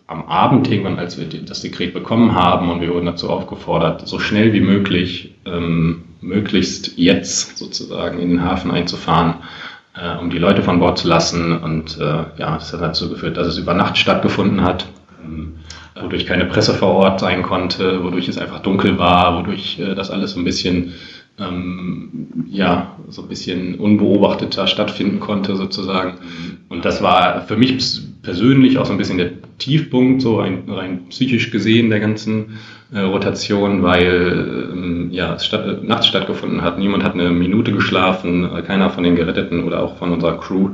am 0.07 0.25
Abend 0.27 0.69
irgendwann, 0.69 0.99
als 0.99 1.17
wir 1.17 1.25
das 1.25 1.61
Dekret 1.61 1.93
bekommen 1.93 2.35
haben 2.35 2.69
und 2.69 2.81
wir 2.81 2.93
wurden 2.93 3.07
dazu 3.07 3.29
aufgefordert, 3.29 4.07
so 4.07 4.19
schnell 4.19 4.53
wie 4.53 4.61
möglich, 4.61 5.35
ähm, 5.45 6.03
möglichst 6.21 6.97
jetzt 6.97 7.57
sozusagen 7.57 8.19
in 8.19 8.29
den 8.29 8.43
Hafen 8.43 8.71
einzufahren, 8.71 9.35
äh, 9.95 10.17
um 10.17 10.29
die 10.29 10.37
Leute 10.37 10.61
von 10.61 10.79
Bord 10.79 10.97
zu 10.97 11.07
lassen. 11.07 11.57
Und 11.57 11.97
äh, 11.99 12.23
ja, 12.37 12.55
das 12.55 12.73
hat 12.73 12.81
dazu 12.81 13.09
geführt, 13.09 13.37
dass 13.37 13.47
es 13.47 13.57
über 13.57 13.73
Nacht 13.73 13.97
stattgefunden 13.97 14.61
hat, 14.61 14.85
ähm, 15.23 15.55
wodurch 15.99 16.25
keine 16.25 16.45
Presse 16.45 16.73
vor 16.73 16.89
Ort 16.89 17.19
sein 17.19 17.41
konnte, 17.41 18.03
wodurch 18.03 18.27
es 18.27 18.37
einfach 18.37 18.59
dunkel 18.59 18.99
war, 18.99 19.37
wodurch 19.39 19.79
äh, 19.79 19.95
das 19.95 20.11
alles 20.11 20.31
so 20.31 20.39
ein 20.39 20.45
bisschen 20.45 20.93
ähm, 21.39 22.27
ja, 22.49 22.95
so 23.09 23.23
ein 23.23 23.27
bisschen 23.27 23.75
unbeobachteter 23.75 24.67
stattfinden 24.67 25.19
konnte 25.19 25.55
sozusagen. 25.55 26.15
Und 26.69 26.85
das 26.85 27.01
war 27.01 27.41
für 27.41 27.57
mich 27.57 27.77
persönlich 28.21 28.77
auch 28.77 28.85
so 28.85 28.93
ein 28.93 28.97
bisschen 28.97 29.17
der 29.17 29.31
Tiefpunkt, 29.57 30.21
so 30.21 30.39
rein, 30.39 30.63
rein 30.67 31.05
psychisch 31.09 31.51
gesehen 31.51 31.89
der 31.89 31.99
ganzen 31.99 32.57
äh, 32.93 32.99
Rotation, 32.99 33.83
weil 33.83 34.71
ähm, 34.71 35.07
ja, 35.11 35.35
es 35.35 35.45
statt, 35.45 35.65
äh, 35.65 35.85
nachts 35.85 36.07
stattgefunden 36.07 36.61
hat. 36.61 36.79
Niemand 36.79 37.03
hat 37.03 37.13
eine 37.13 37.29
Minute 37.29 37.71
geschlafen, 37.71 38.43
äh, 38.43 38.61
keiner 38.61 38.89
von 38.89 39.03
den 39.03 39.15
Geretteten 39.15 39.63
oder 39.63 39.83
auch 39.83 39.97
von 39.97 40.11
unserer 40.11 40.37
Crew. 40.39 40.71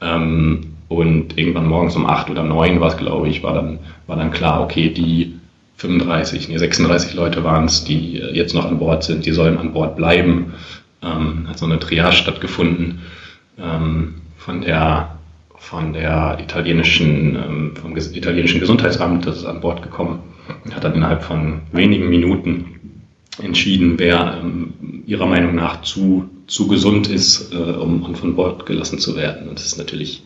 Ähm, 0.00 0.72
und 0.88 1.36
irgendwann 1.36 1.66
morgens 1.66 1.96
um 1.96 2.06
acht 2.06 2.30
oder 2.30 2.44
neun 2.44 2.80
war 2.80 2.88
es, 2.88 2.96
glaube 2.96 3.28
ich, 3.28 3.42
war 3.42 3.54
dann, 3.54 3.80
war 4.06 4.16
dann 4.16 4.30
klar, 4.30 4.62
okay, 4.62 4.88
die 4.90 5.35
35, 5.76 6.48
nee, 6.48 6.56
36 6.56 7.14
Leute 7.14 7.44
waren 7.44 7.66
es, 7.66 7.84
die 7.84 8.14
jetzt 8.14 8.54
noch 8.54 8.64
an 8.64 8.78
Bord 8.78 9.04
sind, 9.04 9.26
die 9.26 9.32
sollen 9.32 9.58
an 9.58 9.72
Bord 9.72 9.96
bleiben. 9.96 10.54
Ähm, 11.02 11.48
hat 11.48 11.58
so 11.58 11.66
eine 11.66 11.78
Triage 11.78 12.16
stattgefunden 12.16 13.02
ähm, 13.58 14.14
von 14.36 14.62
der 14.62 15.16
von 15.58 15.92
der 15.92 16.38
italienischen, 16.40 17.34
ähm, 17.34 17.76
vom 17.76 17.96
italienischen 17.96 18.60
Gesundheitsamt, 18.60 19.26
das 19.26 19.38
ist 19.38 19.46
an 19.46 19.60
Bord 19.60 19.82
gekommen, 19.82 20.20
hat 20.72 20.84
dann 20.84 20.94
innerhalb 20.94 21.24
von 21.24 21.62
wenigen 21.72 22.08
Minuten 22.08 22.96
entschieden, 23.42 23.98
wer 23.98 24.38
ähm, 24.40 25.02
ihrer 25.06 25.26
Meinung 25.26 25.56
nach 25.56 25.82
zu, 25.82 26.30
zu 26.46 26.68
gesund 26.68 27.08
ist, 27.08 27.52
äh, 27.52 27.56
um, 27.56 28.02
um 28.04 28.14
von 28.14 28.36
Bord 28.36 28.64
gelassen 28.64 29.00
zu 29.00 29.16
werden. 29.16 29.48
Und 29.48 29.58
das 29.58 29.66
ist 29.66 29.78
natürlich 29.78 30.22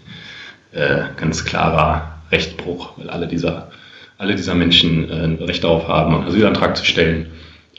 äh, 0.72 1.04
ganz 1.16 1.44
klarer 1.44 2.18
Rechtsbruch, 2.30 2.98
weil 2.98 3.08
alle 3.08 3.26
dieser 3.26 3.70
alle 4.20 4.36
dieser 4.36 4.54
Menschen 4.54 5.08
äh, 5.08 5.24
ein 5.24 5.36
Recht 5.36 5.64
darauf 5.64 5.88
haben, 5.88 6.14
einen 6.14 6.24
Asylantrag 6.24 6.76
zu 6.76 6.84
stellen 6.84 7.28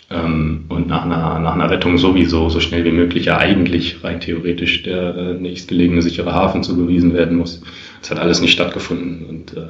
ähm, 0.10 0.66
und 0.70 0.88
nach 0.88 1.06
einer, 1.06 1.38
nach 1.38 1.54
einer 1.54 1.70
Rettung 1.70 2.00
sowieso 2.00 2.50
so 2.50 2.60
schnell 2.60 2.84
wie 2.84 2.92
möglich 2.92 3.26
ja 3.26 3.38
eigentlich 3.38 4.04
rein 4.04 4.20
theoretisch 4.20 4.82
der 4.82 5.16
äh, 5.16 5.34
nächstgelegene 5.36 6.02
sichere 6.02 6.34
Hafen 6.34 6.64
zugewiesen 6.64 7.14
werden 7.14 7.38
muss. 7.38 7.62
Das 8.02 8.10
hat 8.10 8.20
alles 8.20 8.42
nicht 8.42 8.54
stattgefunden 8.54 9.28
und 9.28 9.56
äh, 9.56 9.70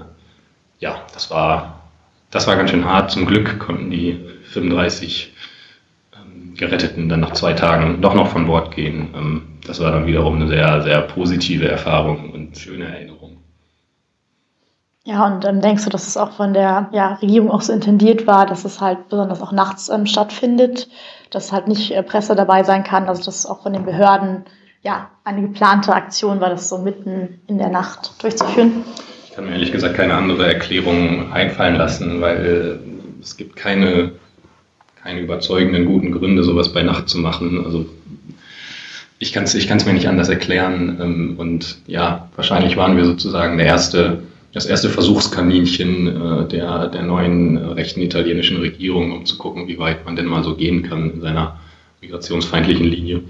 ja, 0.79 1.01
das 1.13 1.29
war, 1.29 1.81
das 2.31 2.47
war 2.47 2.55
ganz 2.55 2.71
schön 2.71 2.85
hart. 2.85 3.11
Zum 3.11 3.25
Glück 3.25 3.59
konnten 3.59 3.91
die 3.91 4.17
35 4.45 5.33
ähm, 6.13 6.55
Geretteten 6.55 7.09
dann 7.09 7.19
nach 7.19 7.33
zwei 7.33 7.51
Tagen 7.51 8.01
doch 8.01 8.13
noch 8.13 8.29
von 8.29 8.47
Bord 8.47 8.73
gehen. 8.73 9.09
Ähm, 9.13 9.41
das 9.67 9.81
war 9.81 9.91
dann 9.91 10.07
wiederum 10.07 10.37
eine 10.37 10.47
sehr, 10.47 10.81
sehr 10.83 11.01
positive 11.01 11.67
Erfahrung 11.67 12.29
und 12.29 12.57
schöne 12.57 12.85
Erinnerung. 12.85 13.30
Ja, 15.03 15.25
und 15.25 15.43
ähm, 15.45 15.61
denkst 15.61 15.83
du, 15.83 15.89
dass 15.89 16.07
es 16.07 16.15
auch 16.15 16.33
von 16.33 16.53
der 16.53 16.89
ja, 16.91 17.15
Regierung 17.15 17.49
auch 17.49 17.61
so 17.61 17.73
intendiert 17.73 18.27
war, 18.27 18.45
dass 18.45 18.65
es 18.65 18.81
halt 18.81 19.09
besonders 19.09 19.41
auch 19.41 19.51
nachts 19.51 19.89
ähm, 19.89 20.05
stattfindet, 20.05 20.89
dass 21.31 21.51
halt 21.51 21.67
nicht 21.67 21.91
äh, 21.91 22.03
Presse 22.03 22.35
dabei 22.35 22.63
sein 22.63 22.83
kann, 22.83 23.07
also 23.07 23.23
dass 23.23 23.47
auch 23.47 23.63
von 23.63 23.73
den 23.73 23.83
Behörden 23.83 24.45
ja 24.83 25.09
eine 25.23 25.41
geplante 25.41 25.93
Aktion 25.93 26.39
war, 26.39 26.49
das 26.49 26.69
so 26.69 26.77
mitten 26.77 27.41
in 27.47 27.57
der 27.57 27.69
Nacht 27.69 28.11
durchzuführen? 28.21 28.83
Ich 29.25 29.33
kann 29.33 29.45
mir 29.45 29.53
ehrlich 29.53 29.71
gesagt 29.71 29.95
keine 29.95 30.13
andere 30.13 30.45
Erklärung 30.45 31.31
einfallen 31.31 31.75
lassen, 31.75 32.21
weil 32.21 32.79
es 33.21 33.37
gibt 33.37 33.55
keine, 33.55 34.11
keine 35.01 35.21
überzeugenden 35.21 35.85
guten 35.85 36.11
Gründe, 36.11 36.43
sowas 36.43 36.73
bei 36.73 36.83
Nacht 36.83 37.09
zu 37.09 37.17
machen. 37.17 37.63
Also 37.65 37.87
ich 39.17 39.33
kann 39.33 39.43
es 39.43 39.55
ich 39.55 39.69
mir 39.69 39.93
nicht 39.93 40.07
anders 40.07 40.29
erklären. 40.29 40.99
Ähm, 41.01 41.35
und 41.39 41.77
ja, 41.87 42.29
wahrscheinlich 42.35 42.77
waren 42.77 42.97
wir 42.97 43.05
sozusagen 43.05 43.57
der 43.57 43.67
erste 43.67 44.23
das 44.53 44.65
erste 44.65 44.89
Versuchskaninchen 44.89 46.07
äh, 46.07 46.47
der, 46.47 46.87
der 46.87 47.03
neuen 47.03 47.57
äh, 47.57 47.65
rechten 47.73 48.01
italienischen 48.01 48.57
Regierung, 48.57 49.11
um 49.11 49.25
zu 49.25 49.37
gucken, 49.37 49.67
wie 49.67 49.79
weit 49.79 50.05
man 50.05 50.15
denn 50.15 50.25
mal 50.25 50.43
so 50.43 50.55
gehen 50.55 50.83
kann 50.83 51.11
in 51.11 51.21
seiner 51.21 51.59
migrationsfeindlichen 52.01 52.85
Linie. 52.85 53.23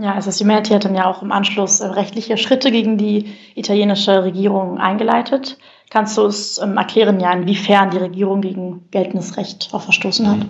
Ja, 0.00 0.14
also 0.14 0.30
Humanity 0.30 0.72
hat 0.72 0.84
dann 0.84 0.94
ja 0.94 1.06
auch 1.06 1.22
im 1.22 1.32
Anschluss 1.32 1.80
äh, 1.80 1.86
rechtliche 1.86 2.36
Schritte 2.36 2.70
gegen 2.70 2.98
die 2.98 3.26
italienische 3.54 4.24
Regierung 4.24 4.78
eingeleitet. 4.78 5.58
Kannst 5.90 6.18
du 6.18 6.26
es 6.26 6.58
ähm, 6.58 6.76
erklären, 6.76 7.20
ja, 7.20 7.32
inwiefern 7.32 7.90
die 7.90 7.98
Regierung 7.98 8.40
gegen 8.40 8.84
geltendes 8.90 9.36
Recht 9.36 9.70
auch 9.72 9.82
verstoßen 9.82 10.28
hat? 10.28 10.46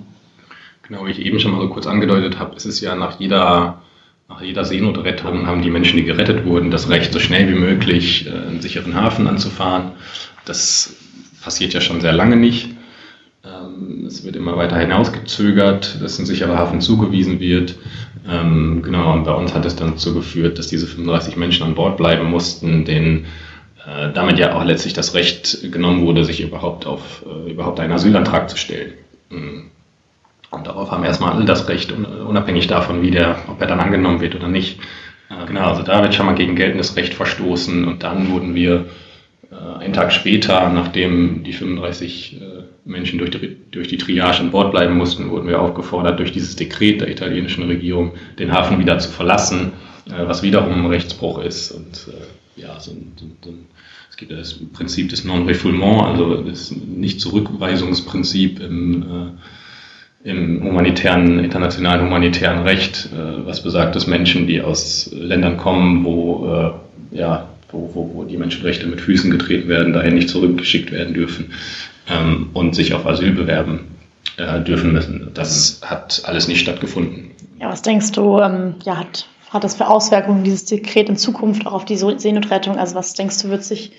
Genau, 0.87 1.06
wie 1.06 1.11
ich 1.11 1.20
eben 1.20 1.38
schon 1.38 1.52
mal 1.52 1.61
so 1.61 1.68
kurz 1.68 1.87
angedeutet 1.87 2.38
habe, 2.38 2.56
ist 2.56 2.64
es 2.64 2.80
ja 2.80 2.94
nach 2.94 3.20
jeder 3.20 3.82
nach 4.28 4.42
jeder 4.42 4.64
Seenotrettung 4.64 5.47
haben 5.47 5.62
die 5.62 5.70
Menschen, 5.70 5.97
die 5.97 6.04
gerettet 6.04 6.44
wurden, 6.44 6.70
das 6.70 6.90
Recht, 6.90 7.12
so 7.12 7.18
schnell 7.18 7.49
wie 7.49 7.58
möglich 7.58 8.26
äh, 8.26 8.30
einen 8.30 8.61
sicheren 8.61 8.94
Hafen 8.94 9.26
anzufahren. 9.26 9.92
Das 10.44 10.97
passiert 11.42 11.73
ja 11.73 11.80
schon 11.80 12.02
sehr 12.02 12.12
lange 12.12 12.37
nicht. 12.37 12.68
Ähm, 13.42 14.04
es 14.06 14.25
wird 14.25 14.37
immer 14.37 14.56
weiter 14.56 14.78
hinausgezögert, 14.78 16.02
dass 16.02 16.18
ein 16.18 16.26
sicherer 16.26 16.58
Hafen 16.58 16.82
zugewiesen 16.82 17.40
wird. 17.40 17.76
Ähm, 18.28 18.82
genau, 18.82 19.14
und 19.14 19.25
bei 19.25 19.32
uns 19.32 19.54
hat 19.54 19.64
es 19.64 19.76
dann 19.76 19.92
dazu 19.92 20.12
geführt, 20.12 20.58
dass 20.58 20.66
diese 20.66 20.87
35 20.87 21.37
Menschen 21.37 21.64
an 21.64 21.75
Bord 21.75 21.97
bleiben 21.97 22.30
mussten, 22.30 22.85
denen 22.85 23.25
äh, 23.87 24.12
damit 24.12 24.38
ja 24.38 24.54
auch 24.54 24.64
letztlich 24.64 24.92
das 24.92 25.14
Recht 25.14 25.73
genommen 25.73 26.02
wurde, 26.02 26.26
sich 26.26 26.42
überhaupt 26.42 26.85
auf 26.87 27.25
äh, 27.26 27.50
überhaupt 27.50 27.80
einen 27.80 27.92
Asylantrag 27.92 28.50
zu 28.50 28.58
stellen. 28.58 28.92
Und 30.50 30.66
darauf 30.66 30.90
haben 30.90 31.04
erstmal 31.04 31.32
alle 31.32 31.44
das 31.44 31.68
Recht, 31.68 31.92
unabhängig 31.92 32.66
davon, 32.66 33.02
wie 33.02 33.10
der, 33.10 33.36
ob 33.48 33.60
er 33.60 33.66
dann 33.66 33.80
angenommen 33.80 34.20
wird 34.20 34.34
oder 34.34 34.48
nicht. 34.48 34.80
Äh, 35.30 35.46
genau, 35.46 35.68
also 35.68 35.82
da 35.82 36.02
wird 36.02 36.14
schon 36.14 36.26
mal 36.26 36.34
gegen 36.34 36.56
geltendes 36.56 36.96
Recht 36.96 37.14
verstoßen 37.14 37.84
und 37.84 38.02
dann 38.02 38.30
wurden 38.30 38.54
wir 38.54 38.86
äh, 39.50 39.80
einen 39.80 39.92
Tag 39.92 40.12
später, 40.12 40.70
nachdem 40.70 41.44
die 41.44 41.52
35 41.52 42.40
äh, 42.40 42.44
Menschen 42.84 43.18
durch 43.18 43.30
die, 43.30 43.56
durch 43.70 43.88
die 43.88 43.98
Triage 43.98 44.40
an 44.40 44.50
Bord 44.50 44.72
bleiben 44.72 44.96
mussten, 44.96 45.30
wurden 45.30 45.48
wir 45.48 45.60
aufgefordert, 45.60 46.18
durch 46.18 46.32
dieses 46.32 46.56
Dekret 46.56 47.02
der 47.02 47.10
italienischen 47.10 47.64
Regierung 47.64 48.12
den 48.38 48.52
Hafen 48.52 48.78
wieder 48.78 48.98
zu 48.98 49.10
verlassen, 49.10 49.72
was 50.06 50.42
wiederum 50.42 50.72
ein 50.72 50.86
Rechtsbruch 50.86 51.38
ist. 51.40 51.70
Und 51.70 52.08
ja, 52.56 52.80
so 52.80 52.92
so 53.44 53.50
ein, 53.50 53.66
es 54.08 54.16
gibt 54.16 54.32
das 54.32 54.54
Prinzip 54.72 55.10
des 55.10 55.24
Non-Refoulement, 55.24 56.06
also 56.06 56.42
das 56.42 56.70
Nicht-Zurückweisungsprinzip 56.70 58.58
im 58.60 59.36
im 60.25 60.62
humanitären, 60.62 61.38
internationalen 61.38 62.06
humanitären 62.06 62.62
Recht, 62.62 63.10
äh, 63.12 63.46
was 63.46 63.62
besagt, 63.62 63.94
dass 63.94 64.06
Menschen, 64.06 64.46
die 64.46 64.60
aus 64.60 65.10
Ländern 65.12 65.56
kommen, 65.56 66.04
wo, 66.04 66.46
äh, 67.12 67.16
ja, 67.16 67.48
wo, 67.70 67.90
wo, 67.94 68.10
wo 68.14 68.25
die 68.25 68.37
Menschenrechte 68.37 68.87
mit 68.87 69.00
Füßen 69.00 69.30
getreten 69.30 69.68
werden, 69.68 69.92
daher 69.92 70.10
nicht 70.10 70.28
zurückgeschickt 70.28 70.90
werden 70.90 71.14
dürfen 71.14 71.52
ähm, 72.10 72.50
und 72.52 72.75
sich 72.75 72.94
auf 72.94 73.06
Asyl 73.06 73.32
bewerben 73.32 73.96
äh, 74.38 74.60
dürfen 74.60 74.92
müssen. 74.92 75.30
Das 75.34 75.80
hat 75.84 76.22
alles 76.25 76.48
nicht 76.48 76.60
stattgefunden. 76.60 77.30
Ja, 77.60 77.68
was 77.68 77.82
denkst 77.82 78.12
du, 78.12 78.38
ähm, 78.38 78.75
ja, 78.84 78.96
hat, 78.96 79.28
hat 79.50 79.64
das 79.64 79.76
für 79.76 79.87
Auswirkungen, 79.87 80.44
dieses 80.44 80.64
Dekret 80.64 81.08
in 81.08 81.16
Zukunft 81.16 81.66
auch 81.66 81.72
auf 81.72 81.84
die 81.84 81.96
Seenotrettung? 81.96 82.76
Also 82.76 82.94
was 82.94 83.14
denkst 83.14 83.42
du, 83.42 83.50
wird 83.50 83.64
sich 83.64 83.92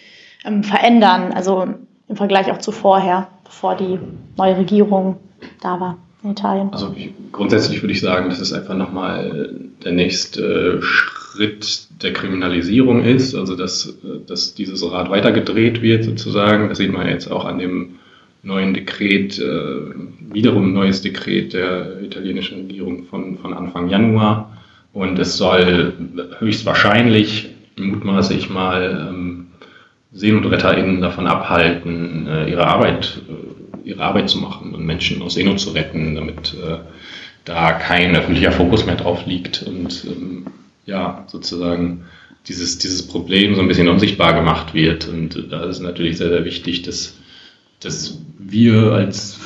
ähm, 0.46 0.64
verändern, 0.64 1.32
also 1.32 1.68
im 2.08 2.16
Vergleich 2.16 2.52
auch 2.52 2.60
zu 2.60 2.72
vorher, 2.72 3.28
bevor 3.44 3.76
die 3.76 4.00
neue 4.38 4.58
Regierung 4.58 5.18
da 5.62 5.80
war? 5.80 5.98
In 6.24 6.32
Italien? 6.32 6.70
Also 6.72 6.96
grundsätzlich 7.32 7.82
würde 7.82 7.94
ich 7.94 8.02
sagen, 8.02 8.30
das 8.30 8.40
ist 8.40 8.54
einfach 8.54 8.76
nochmal 8.76 9.56
der 9.84 9.92
nächste 9.92 10.82
Schritt 10.82 11.20
Schritt 11.40 11.88
der 12.02 12.14
Kriminalisierung 12.14 13.04
ist, 13.04 13.36
also 13.36 13.56
dass, 13.56 13.98
dass 14.28 14.56
dieses 14.56 14.84
Rad 14.90 15.10
weitergedreht 15.10 15.82
wird 15.82 16.04
sozusagen. 16.04 16.70
Das 16.70 16.80
sieht 16.80 16.92
man 16.92 17.08
jetzt 17.08 17.32
auch 17.32 17.46
an 17.46 17.60
dem 17.60 18.00
neuen 18.42 18.74
Dekret, 18.74 19.38
äh, 19.40 19.94
wiederum 20.34 20.74
neues 20.74 21.02
Dekret 21.02 21.54
der 21.54 22.02
italienischen 22.02 22.62
Regierung 22.62 23.04
von, 23.06 23.38
von 23.38 23.54
Anfang 23.54 23.90
Januar. 23.90 24.58
Und 24.92 25.20
es 25.20 25.38
soll 25.38 25.94
höchstwahrscheinlich, 26.40 27.50
mutmaße 27.78 28.34
ich 28.34 28.50
mal, 28.50 29.10
ähm, 29.10 29.48
SeenotretterInnen 30.12 31.00
davon 31.02 31.28
abhalten, 31.28 32.28
äh, 32.28 32.50
ihre 32.50 32.66
Arbeit, 32.66 33.22
äh, 33.30 33.59
ihre 33.84 34.04
Arbeit 34.04 34.30
zu 34.30 34.40
machen 34.40 34.74
und 34.74 34.86
Menschen 34.86 35.22
aus 35.22 35.34
Seenot 35.34 35.60
zu 35.60 35.72
retten, 35.72 36.16
damit 36.16 36.54
äh, 36.54 36.78
da 37.46 37.72
kein 37.74 38.16
öffentlicher 38.16 38.52
Fokus 38.52 38.86
mehr 38.86 38.96
drauf 38.96 39.26
liegt 39.26 39.64
und 39.64 40.06
ähm, 40.06 40.46
ja, 40.86 41.26
sozusagen 41.28 42.06
dieses, 42.48 42.78
dieses 42.78 43.08
Problem 43.08 43.56
so 43.56 43.62
ein 43.62 43.68
bisschen 43.68 43.90
unsichtbar 43.90 44.34
gemacht 44.34 44.74
wird. 44.74 45.08
Und 45.08 45.48
da 45.52 45.66
ist 45.66 45.82
natürlich 45.82 46.18
sehr, 46.18 46.30
sehr 46.30 46.46
wichtig, 46.46 46.82
dass 46.82 47.16
dass 47.80 48.20
wir 48.38 48.94
als, 48.94 49.40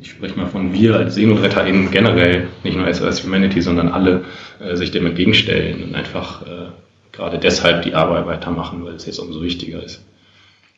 ich 0.00 0.10
spreche 0.10 0.36
mal 0.36 0.46
von 0.46 0.72
wir 0.72 0.96
als 0.96 1.14
SeenotretterInnen 1.14 1.90
generell, 1.90 2.48
nicht 2.64 2.76
nur 2.76 2.92
SOS 2.92 3.24
Humanity, 3.24 3.60
sondern 3.60 3.88
alle 3.88 4.24
äh, 4.60 4.76
sich 4.76 4.90
dem 4.90 5.06
entgegenstellen 5.06 5.82
und 5.82 5.94
einfach 5.94 6.42
äh, 6.42 6.66
gerade 7.12 7.38
deshalb 7.38 7.82
die 7.82 7.94
Arbeit 7.94 8.26
weitermachen, 8.26 8.84
weil 8.84 8.94
es 8.94 9.06
jetzt 9.06 9.18
umso 9.18 9.42
wichtiger 9.42 9.82
ist. 9.82 10.04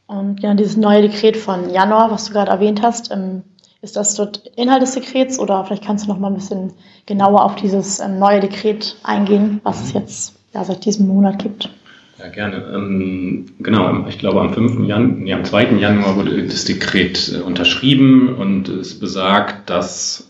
Und 0.09 0.43
ja, 0.43 0.55
dieses 0.55 0.77
neue 0.77 1.03
Dekret 1.03 1.37
von 1.37 1.71
Januar, 1.71 2.11
was 2.11 2.25
du 2.25 2.33
gerade 2.33 2.51
erwähnt 2.51 2.83
hast, 2.83 3.13
ähm, 3.13 3.43
ist 3.83 3.95
das 3.95 4.15
dort 4.15 4.39
Inhalt 4.57 4.83
des 4.83 4.95
Dekrets 4.95 5.39
oder 5.39 5.65
vielleicht 5.65 5.85
kannst 5.85 6.07
du 6.07 6.09
noch 6.09 6.19
mal 6.19 6.29
ein 6.29 6.35
bisschen 6.35 6.73
genauer 7.07 7.45
auf 7.45 7.57
dieses 7.57 8.01
ähm, 8.01 8.19
neue 8.19 8.41
Dekret 8.41 8.97
eingehen, 9.05 9.61
was 9.63 9.83
es 9.83 9.93
jetzt 9.93 10.35
ja, 10.55 10.65
seit 10.65 10.85
diesem 10.87 11.07
Monat 11.07 11.41
gibt? 11.41 11.69
Ja, 12.19 12.29
gerne. 12.29 12.57
Ähm, 12.75 13.47
genau, 13.61 14.07
ich 14.09 14.19
glaube 14.19 14.41
am 14.41 14.53
5. 14.53 14.89
Jan 14.89 15.21
nee, 15.21 15.33
am 15.33 15.45
2. 15.45 15.73
Januar 15.79 16.17
wurde 16.17 16.43
das 16.43 16.65
Dekret 16.65 17.33
äh, 17.33 17.43
unterschrieben 17.43 18.35
und 18.35 18.69
es 18.71 18.99
besagt, 18.99 19.69
dass 19.69 20.28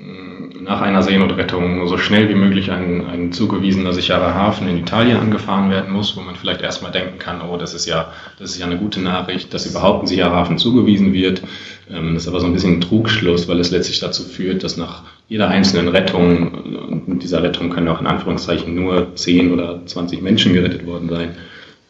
nach 0.00 0.80
einer 0.80 1.02
Seenotrettung 1.02 1.88
so 1.88 1.98
schnell 1.98 2.28
wie 2.28 2.34
möglich 2.36 2.70
ein, 2.70 3.06
ein 3.06 3.32
zugewiesener 3.32 3.92
sicherer 3.92 4.32
Hafen 4.32 4.68
in 4.68 4.78
Italien 4.78 5.16
angefahren 5.16 5.70
werden 5.70 5.92
muss, 5.92 6.16
wo 6.16 6.20
man 6.20 6.36
vielleicht 6.36 6.62
erstmal 6.62 6.92
denken 6.92 7.18
kann, 7.18 7.40
oh, 7.42 7.56
das 7.56 7.74
ist 7.74 7.86
ja, 7.86 8.12
das 8.38 8.50
ist 8.50 8.58
ja 8.58 8.66
eine 8.66 8.76
gute 8.76 9.00
Nachricht, 9.00 9.52
dass 9.52 9.66
überhaupt 9.66 10.04
ein 10.04 10.06
sicherer 10.06 10.30
Hafen 10.30 10.58
zugewiesen 10.58 11.12
wird. 11.12 11.42
Ähm, 11.90 12.14
das 12.14 12.24
ist 12.24 12.28
aber 12.28 12.38
so 12.38 12.46
ein 12.46 12.52
bisschen 12.52 12.74
ein 12.74 12.80
Trugschluss, 12.80 13.48
weil 13.48 13.58
es 13.58 13.72
letztlich 13.72 13.98
dazu 13.98 14.22
führt, 14.22 14.62
dass 14.62 14.76
nach 14.76 15.02
jeder 15.28 15.48
einzelnen 15.48 15.88
Rettung, 15.88 17.02
und 17.06 17.22
dieser 17.22 17.42
Rettung 17.42 17.70
können 17.70 17.88
auch 17.88 18.00
in 18.00 18.06
Anführungszeichen 18.06 18.74
nur 18.74 19.16
10 19.16 19.52
oder 19.52 19.84
20 19.84 20.22
Menschen 20.22 20.52
gerettet 20.52 20.86
worden 20.86 21.08
sein, 21.08 21.30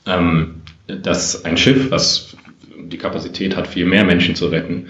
ähm, 0.07 0.62
dass 0.87 1.45
ein 1.45 1.59
Schiff, 1.59 1.91
was 1.91 2.37
die 2.79 2.97
Kapazität 2.97 3.55
hat, 3.55 3.67
viel 3.67 3.85
mehr 3.85 4.05
Menschen 4.05 4.35
zu 4.35 4.47
retten, 4.47 4.87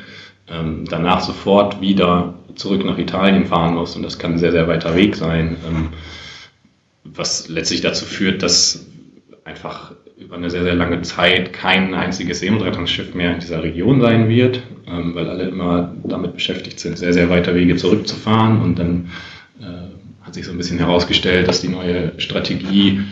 ähm, 0.50 0.84
danach 0.88 1.20
sofort 1.20 1.80
wieder 1.80 2.34
zurück 2.54 2.84
nach 2.84 2.98
Italien 2.98 3.46
fahren 3.46 3.74
muss. 3.74 3.96
Und 3.96 4.02
das 4.02 4.18
kann 4.18 4.32
ein 4.32 4.38
sehr, 4.38 4.52
sehr 4.52 4.68
weiter 4.68 4.94
Weg 4.96 5.16
sein, 5.16 5.56
ähm, 5.66 5.88
was 7.04 7.48
letztlich 7.48 7.80
dazu 7.80 8.04
führt, 8.04 8.42
dass 8.42 8.86
einfach 9.44 9.92
über 10.18 10.36
eine 10.36 10.50
sehr, 10.50 10.64
sehr 10.64 10.74
lange 10.74 11.00
Zeit 11.02 11.52
kein 11.52 11.94
einziges 11.94 12.40
Seenotrettungsschiff 12.40 13.14
mehr 13.14 13.34
in 13.34 13.40
dieser 13.40 13.62
Region 13.62 14.00
sein 14.00 14.28
wird, 14.28 14.62
ähm, 14.86 15.14
weil 15.14 15.28
alle 15.28 15.44
immer 15.44 15.94
damit 16.04 16.34
beschäftigt 16.34 16.80
sind, 16.80 16.98
sehr, 16.98 17.12
sehr 17.12 17.30
weite 17.30 17.54
Wege 17.54 17.76
zurückzufahren. 17.76 18.60
Und 18.60 18.78
dann 18.78 19.10
äh, 19.60 20.24
hat 20.24 20.34
sich 20.34 20.44
so 20.44 20.50
ein 20.50 20.58
bisschen 20.58 20.78
herausgestellt, 20.78 21.48
dass 21.48 21.60
die 21.60 21.68
neue 21.68 22.12
Strategie 22.18 23.02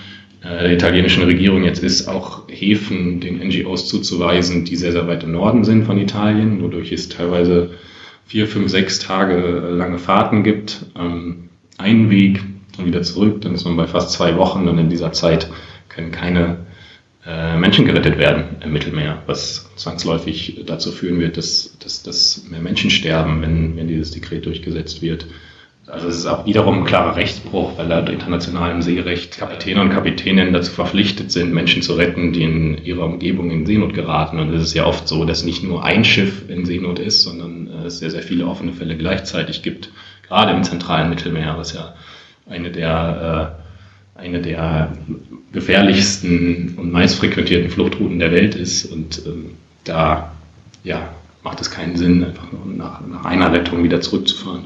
der 0.50 0.72
italienischen 0.72 1.24
Regierung 1.24 1.64
jetzt 1.64 1.82
ist, 1.82 2.08
auch 2.08 2.42
Häfen 2.48 3.20
den 3.20 3.38
NGOs 3.38 3.88
zuzuweisen, 3.88 4.64
die 4.64 4.76
sehr, 4.76 4.92
sehr 4.92 5.06
weit 5.08 5.24
im 5.24 5.32
Norden 5.32 5.64
sind 5.64 5.84
von 5.84 5.98
Italien, 5.98 6.62
wodurch 6.62 6.92
es 6.92 7.08
teilweise 7.08 7.70
vier, 8.26 8.46
fünf, 8.46 8.70
sechs 8.70 8.98
Tage 8.98 9.36
lange 9.70 9.98
Fahrten 9.98 10.42
gibt, 10.42 10.86
ähm, 10.98 11.48
einen 11.78 12.10
Weg 12.10 12.42
und 12.78 12.86
wieder 12.86 13.02
zurück, 13.02 13.40
dann 13.40 13.54
ist 13.54 13.64
man 13.64 13.76
bei 13.76 13.86
fast 13.86 14.12
zwei 14.12 14.36
Wochen 14.36 14.68
und 14.68 14.78
in 14.78 14.90
dieser 14.90 15.12
Zeit 15.12 15.48
können 15.88 16.10
keine 16.10 16.58
äh, 17.24 17.56
Menschen 17.56 17.84
gerettet 17.84 18.18
werden 18.18 18.44
im 18.62 18.72
Mittelmeer, 18.72 19.22
was 19.26 19.70
zwangsläufig 19.76 20.62
dazu 20.66 20.92
führen 20.92 21.18
wird, 21.18 21.36
dass, 21.36 21.76
dass, 21.78 22.02
dass 22.02 22.44
mehr 22.48 22.60
Menschen 22.60 22.90
sterben, 22.90 23.42
wenn, 23.42 23.76
wenn 23.76 23.88
dieses 23.88 24.10
Dekret 24.10 24.46
durchgesetzt 24.46 25.02
wird. 25.02 25.26
Also 25.88 26.08
es 26.08 26.16
ist 26.16 26.26
auch 26.26 26.44
wiederum 26.46 26.80
ein 26.80 26.84
klarer 26.84 27.14
Rechtsbruch, 27.14 27.78
weil 27.78 27.86
laut 27.86 28.08
internationalem 28.08 28.82
Seerecht 28.82 29.38
Kapitäne 29.38 29.80
und 29.80 29.90
Kapitäninnen 29.90 30.52
dazu 30.52 30.72
verpflichtet 30.72 31.30
sind, 31.30 31.54
Menschen 31.54 31.80
zu 31.80 31.94
retten, 31.94 32.32
die 32.32 32.42
in 32.42 32.84
ihrer 32.84 33.04
Umgebung 33.04 33.52
in 33.52 33.66
Seenot 33.66 33.94
geraten. 33.94 34.40
Und 34.40 34.52
es 34.52 34.62
ist 34.62 34.74
ja 34.74 34.84
oft 34.84 35.06
so, 35.06 35.24
dass 35.24 35.44
nicht 35.44 35.62
nur 35.62 35.84
ein 35.84 36.04
Schiff 36.04 36.48
in 36.48 36.66
Seenot 36.66 36.98
ist, 36.98 37.22
sondern 37.22 37.68
äh, 37.68 37.86
es 37.86 38.00
sehr, 38.00 38.10
sehr 38.10 38.22
viele 38.22 38.46
offene 38.46 38.72
Fälle 38.72 38.96
gleichzeitig 38.96 39.62
gibt, 39.62 39.90
gerade 40.26 40.52
im 40.52 40.64
zentralen 40.64 41.08
Mittelmeer, 41.08 41.54
was 41.56 41.72
ja 41.72 41.94
eine 42.48 42.72
der, 42.72 43.54
äh, 44.16 44.20
eine 44.20 44.42
der 44.42 44.92
gefährlichsten 45.52 46.74
und 46.78 46.90
meistfrequentierten 46.90 47.70
Fluchtrouten 47.70 48.18
der 48.18 48.32
Welt 48.32 48.56
ist. 48.56 48.86
Und 48.86 49.22
ähm, 49.24 49.52
da 49.84 50.32
ja, 50.82 51.10
macht 51.44 51.60
es 51.60 51.70
keinen 51.70 51.96
Sinn, 51.96 52.24
einfach 52.24 52.50
nur 52.50 52.74
nach, 52.74 53.06
nach 53.06 53.24
einer 53.24 53.52
Rettung 53.52 53.84
wieder 53.84 54.00
zurückzufahren. 54.00 54.64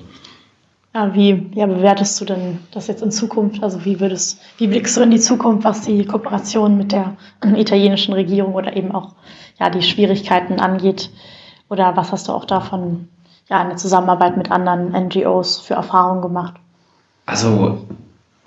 Ja, 0.92 1.14
wie 1.14 1.50
ja, 1.54 1.66
bewertest 1.66 2.20
du 2.20 2.24
denn 2.24 2.58
das 2.72 2.88
jetzt 2.88 3.02
in 3.02 3.12
Zukunft? 3.12 3.62
Also 3.62 3.84
wie 3.84 4.00
würdest, 4.00 4.40
wie 4.58 4.66
blickst 4.66 4.96
du 4.96 5.02
in 5.02 5.12
die 5.12 5.20
Zukunft, 5.20 5.64
was 5.64 5.82
die 5.82 6.04
Kooperation 6.04 6.76
mit 6.76 6.90
der 6.90 7.16
italienischen 7.56 8.12
Regierung 8.12 8.54
oder 8.54 8.76
eben 8.76 8.90
auch 8.92 9.14
ja, 9.58 9.70
die 9.70 9.82
Schwierigkeiten 9.82 10.58
angeht? 10.58 11.10
Oder 11.68 11.96
was 11.96 12.10
hast 12.10 12.26
du 12.26 12.32
auch 12.32 12.44
davon 12.44 13.08
ja, 13.48 13.64
der 13.64 13.76
Zusammenarbeit 13.76 14.36
mit 14.36 14.50
anderen 14.50 14.90
NGOs 15.06 15.60
für 15.60 15.74
Erfahrungen 15.74 16.22
gemacht? 16.22 16.54
Also 17.24 17.86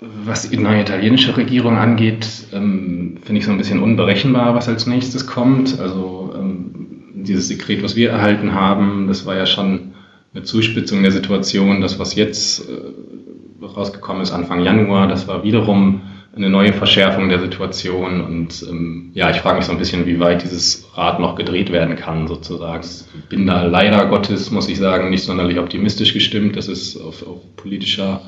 was 0.00 0.50
die 0.50 0.58
neue 0.58 0.82
italienische 0.82 1.34
Regierung 1.34 1.78
angeht, 1.78 2.28
ähm, 2.52 3.16
finde 3.22 3.38
ich 3.38 3.46
so 3.46 3.52
ein 3.52 3.58
bisschen 3.58 3.82
unberechenbar, 3.82 4.54
was 4.54 4.68
als 4.68 4.86
nächstes 4.86 5.26
kommt. 5.26 5.80
Also 5.80 6.34
ähm, 6.36 7.12
dieses 7.14 7.48
Dekret, 7.48 7.82
was 7.82 7.96
wir 7.96 8.10
erhalten 8.10 8.52
haben, 8.52 9.06
das 9.06 9.24
war 9.24 9.34
ja 9.34 9.46
schon 9.46 9.93
eine 10.34 10.42
Zuspitzung 10.42 11.02
der 11.02 11.12
Situation. 11.12 11.80
Das, 11.80 11.98
was 11.98 12.14
jetzt 12.14 12.68
äh, 12.68 13.64
rausgekommen 13.64 14.22
ist 14.22 14.32
Anfang 14.32 14.60
Januar, 14.60 15.08
das 15.08 15.28
war 15.28 15.44
wiederum 15.44 16.02
eine 16.36 16.50
neue 16.50 16.72
Verschärfung 16.72 17.28
der 17.28 17.38
Situation. 17.38 18.20
Und 18.20 18.66
ähm, 18.68 19.10
ja, 19.14 19.30
ich 19.30 19.36
frage 19.36 19.58
mich 19.58 19.66
so 19.66 19.72
ein 19.72 19.78
bisschen, 19.78 20.06
wie 20.06 20.18
weit 20.18 20.42
dieses 20.42 20.88
Rad 20.94 21.20
noch 21.20 21.36
gedreht 21.36 21.70
werden 21.70 21.94
kann, 21.94 22.26
sozusagen. 22.26 22.84
Ich 22.84 23.28
bin 23.28 23.46
da 23.46 23.62
leider 23.62 24.06
Gottes, 24.06 24.50
muss 24.50 24.68
ich 24.68 24.78
sagen, 24.78 25.10
nicht 25.10 25.22
sonderlich 25.22 25.58
optimistisch 25.58 26.12
gestimmt, 26.12 26.56
dass 26.56 26.66
es 26.66 27.00
auf, 27.00 27.24
auf 27.26 27.40
politischer, 27.56 28.20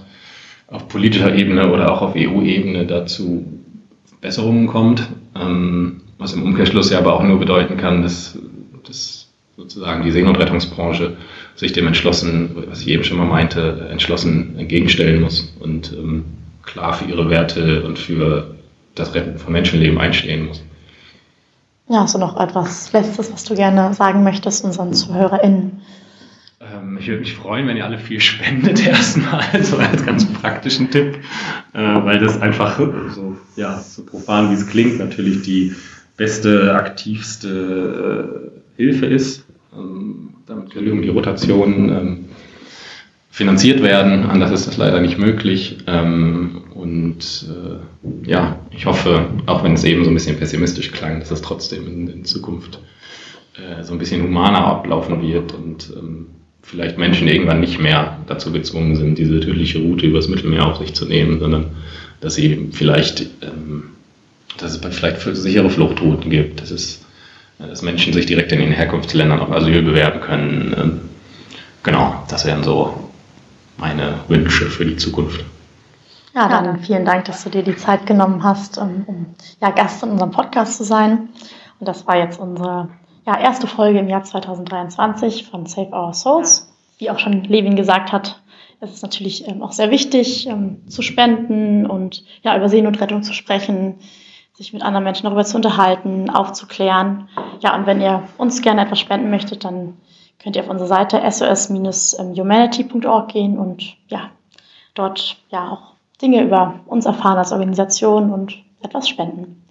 auf 0.69 0.87
politischer 0.87 1.35
Ebene 1.35 1.73
oder 1.73 1.93
auch 1.93 2.03
auf 2.03 2.15
EU-Ebene 2.15 2.87
dazu 2.87 3.45
Besserungen 4.21 4.69
kommt. 4.69 5.09
Ähm, 5.35 6.03
was 6.19 6.33
im 6.33 6.45
Umkehrschluss 6.45 6.91
ja 6.91 6.99
aber 6.99 7.15
auch 7.15 7.23
nur 7.25 7.39
bedeuten 7.39 7.77
kann, 7.77 8.03
dass, 8.03 8.39
dass 8.87 9.29
sozusagen 9.57 10.05
die 10.05 10.13
Seenotrettungsbranche 10.13 11.17
sich 11.57 11.73
dem 11.73 11.87
entschlossen, 11.87 12.51
was 12.69 12.81
ich 12.83 12.89
eben 12.89 13.05
schon 13.05 13.19
mal 13.19 13.27
meinte, 13.27 13.89
entschlossen 13.91 14.59
entgegenstellen 14.59 15.23
muss 15.23 15.55
und 15.59 15.93
ähm, 15.93 16.25
klar 16.63 16.93
für 16.93 17.07
ihre 17.07 17.29
Werte 17.31 17.83
und 17.85 17.99
für 17.99 18.55
das 18.95 19.15
Retten 19.15 19.39
von 19.39 19.53
Menschenleben 19.53 19.99
einstehen 19.99 20.47
muss. 20.47 20.63
Ja, 21.89 22.01
hast 22.01 22.15
du 22.15 22.19
noch 22.19 22.39
etwas 22.39 22.93
Letztes, 22.93 23.33
was 23.33 23.45
du 23.45 23.55
gerne 23.55 23.95
sagen 23.95 24.23
möchtest 24.25 24.65
unseren 24.65 24.93
ZuhörerInnen? 24.93 25.83
Ähm, 26.61 26.99
ich 26.99 27.07
würde 27.07 27.21
mich 27.21 27.35
freuen, 27.35 27.67
wenn 27.69 27.77
ihr 27.77 27.85
alle 27.85 27.99
viel 27.99 28.21
spendet 28.21 28.85
erstmal, 28.87 29.45
so 29.63 29.77
als 29.77 30.05
ganz 30.05 30.27
praktischen 30.27 30.91
Tipp, 30.91 31.19
äh, 31.73 31.79
weil 31.79 32.19
das 32.19 32.41
einfach 32.41 32.79
so, 32.79 33.37
ja, 33.55 33.79
so 33.79 34.05
profan 34.05 34.51
wie 34.51 34.55
es 34.55 34.67
klingt, 34.67 34.99
natürlich 34.99 35.43
die 35.43 35.75
beste, 36.17 36.75
aktivste 36.75 38.51
äh, 38.77 38.83
Hilfe 38.83 39.07
ist. 39.07 39.45
Ähm, 39.73 40.26
damit 40.47 40.71
genügend 40.71 41.05
die 41.05 41.09
Rotation 41.09 41.89
ähm, 41.89 42.25
finanziert 43.31 43.83
werden. 43.83 44.25
Anders 44.25 44.53
ist 44.53 44.67
das 44.69 44.77
leider 44.77 45.01
nicht 45.01 45.19
möglich. 45.19 45.79
Ähm, 45.87 46.63
und 46.73 47.47
äh, 47.51 48.31
ja, 48.31 48.61
ich 48.71 48.87
hoffe, 48.87 49.27
auch 49.47 49.65
wenn 49.65 49.73
es 49.73 49.85
eben 49.85 50.05
so 50.05 50.11
ein 50.11 50.15
bisschen 50.15 50.39
pessimistisch 50.39 50.93
klang, 50.93 51.19
dass 51.19 51.33
es 51.33 51.43
trotzdem 51.43 51.87
in, 51.89 52.09
in 52.09 52.25
Zukunft 52.25 52.79
äh, 53.55 53.83
so 53.83 53.93
ein 53.93 53.99
bisschen 53.99 54.23
humaner 54.23 54.65
ablaufen 54.65 55.21
wird 55.21 55.53
und 55.53 55.93
ähm, 55.97 56.27
vielleicht 56.63 56.97
Menschen 56.97 57.27
irgendwann 57.27 57.61
nicht 57.61 57.81
mehr 57.81 58.19
dazu 58.27 58.53
gezwungen 58.53 58.97
sind, 58.97 59.19
diese 59.19 59.41
tödliche 59.41 59.81
Route 59.81 60.07
übers 60.07 60.29
Mittelmeer 60.29 60.67
auf 60.67 60.79
sich 60.79 60.95
zu 60.95 61.07
nehmen, 61.07 61.41
sondern 61.41 61.67
dass 62.21 62.37
sie 62.37 62.69
vielleicht, 62.71 63.23
ähm, 63.43 63.85
dass 64.59 64.77
es 64.77 64.97
vielleicht 64.97 65.21
sichere 65.21 65.71
Fluchtrouten 65.71 66.31
gibt, 66.31 66.61
dass 66.61 66.71
es 66.71 67.06
dass 67.59 67.83
Menschen 67.83 68.13
sich 68.13 68.27
direkt 68.27 68.53
in 68.53 68.61
den 68.61 68.73
Herkunftsländern 68.73 69.41
auf 69.41 69.51
Asyl 69.51 69.83
bewerben 69.83 70.21
können. 70.21 70.75
Ähm, 70.79 71.01
genau, 71.83 72.23
das 72.29 72.45
wären 72.45 72.63
so 72.63 73.11
meine 73.79 74.21
Wünsche 74.29 74.67
für 74.67 74.85
die 74.85 74.97
Zukunft. 74.97 75.45
Ja, 76.35 76.49
dann 76.49 76.81
vielen 76.81 77.07
Dank, 77.07 77.25
dass 77.25 77.45
du 77.45 77.51
dir 77.51 77.63
die 77.63 77.77
Zeit 77.77 78.05
genommen 78.05 78.43
hast, 78.45 78.77
um, 78.77 79.05
um 79.07 79.27
ja, 79.63 79.71
Gast 79.71 80.03
in 80.03 80.11
unserem 80.11 80.33
Podcast 80.33 80.77
zu 80.77 80.85
sein. 80.85 81.31
Und 81.81 81.89
das 81.89 82.07
war 82.07 82.19
jetzt 82.19 82.39
unsere 82.39 82.91
ja, 83.27 83.39
erste 83.39 83.67
Folge 83.67 83.99
im 83.99 84.09
Jahr 84.09 84.23
2023 84.23 85.47
von 85.47 85.65
Save 85.65 85.93
Our 85.93 86.13
Souls. 86.13 86.71
Wie 86.99 87.11
auch 87.11 87.19
schon 87.19 87.45
Levin 87.45 87.75
gesagt 87.75 88.13
hat, 88.13 88.41
ist 88.81 88.95
es 88.95 89.03
natürlich 89.03 89.49
ähm, 89.49 89.63
auch 89.63 89.73
sehr 89.73 89.91
wichtig, 89.91 90.47
ähm, 90.47 90.87
zu 90.89 91.01
spenden 91.01 91.87
und 91.87 92.23
ja, 92.43 92.57
über 92.57 92.69
Seenotrettung 92.69 93.23
zu 93.23 93.33
sprechen, 93.33 93.97
sich 94.57 94.73
mit 94.73 94.83
anderen 94.83 95.05
Menschen 95.05 95.25
darüber 95.25 95.45
zu 95.45 95.57
unterhalten, 95.57 96.31
aufzuklären. 96.31 97.29
Ja, 97.61 97.77
und 97.77 97.85
wenn 97.87 98.01
ihr 98.01 98.23
uns 98.39 98.63
gerne 98.63 98.83
etwas 98.83 99.01
spenden 99.01 99.29
möchtet, 99.31 99.65
dann 99.65 99.99
könnt 100.39 100.57
ihr 100.57 100.63
auf 100.63 100.71
unsere 100.71 100.89
Seite 100.89 101.21
sos-humanity.org 101.31 103.29
gehen 103.29 103.59
und 103.59 103.97
ja, 104.09 104.31
dort 104.95 105.37
ja 105.51 105.71
auch 105.71 105.93
Dinge 106.23 106.43
über 106.43 106.81
uns 106.87 107.05
erfahren 107.05 107.37
als 107.39 107.53
Organisation 107.53 108.33
und 108.33 108.57
etwas 108.83 109.09
spenden. 109.09 109.63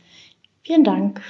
Vielen 0.64 0.84
Dank. 0.84 1.22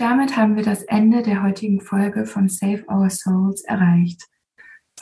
Damit 0.00 0.34
haben 0.34 0.56
wir 0.56 0.62
das 0.62 0.82
Ende 0.84 1.20
der 1.20 1.42
heutigen 1.42 1.82
Folge 1.82 2.24
von 2.24 2.48
Save 2.48 2.86
Our 2.90 3.10
Souls 3.10 3.62
erreicht. 3.64 4.24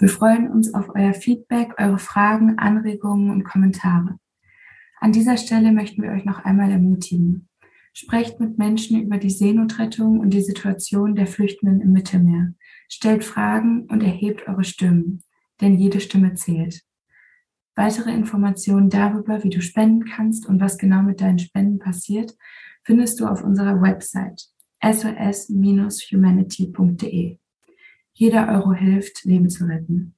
Wir 0.00 0.08
freuen 0.08 0.50
uns 0.50 0.74
auf 0.74 0.88
euer 0.92 1.14
Feedback, 1.14 1.74
eure 1.78 2.00
Fragen, 2.00 2.58
Anregungen 2.58 3.30
und 3.30 3.44
Kommentare. 3.44 4.18
An 4.98 5.12
dieser 5.12 5.36
Stelle 5.36 5.70
möchten 5.70 6.02
wir 6.02 6.10
euch 6.10 6.24
noch 6.24 6.44
einmal 6.44 6.72
ermutigen. 6.72 7.48
Sprecht 7.92 8.40
mit 8.40 8.58
Menschen 8.58 9.00
über 9.00 9.18
die 9.18 9.30
Seenotrettung 9.30 10.18
und 10.18 10.30
die 10.30 10.42
Situation 10.42 11.14
der 11.14 11.28
Flüchtenden 11.28 11.80
im 11.80 11.92
Mittelmeer. 11.92 12.54
Stellt 12.88 13.22
Fragen 13.22 13.86
und 13.86 14.02
erhebt 14.02 14.48
eure 14.48 14.64
Stimmen, 14.64 15.22
denn 15.60 15.74
jede 15.74 16.00
Stimme 16.00 16.34
zählt. 16.34 16.82
Weitere 17.76 18.10
Informationen 18.10 18.90
darüber, 18.90 19.44
wie 19.44 19.50
du 19.50 19.62
spenden 19.62 20.06
kannst 20.06 20.44
und 20.48 20.60
was 20.60 20.76
genau 20.76 21.02
mit 21.02 21.20
deinen 21.20 21.38
Spenden 21.38 21.78
passiert, 21.78 22.34
findest 22.82 23.20
du 23.20 23.26
auf 23.26 23.44
unserer 23.44 23.80
Website 23.80 24.48
sos-humanity.de. 24.82 27.38
Jeder 28.12 28.48
Euro 28.48 28.72
hilft, 28.72 29.24
Leben 29.24 29.48
zu 29.48 29.66
retten. 29.66 30.16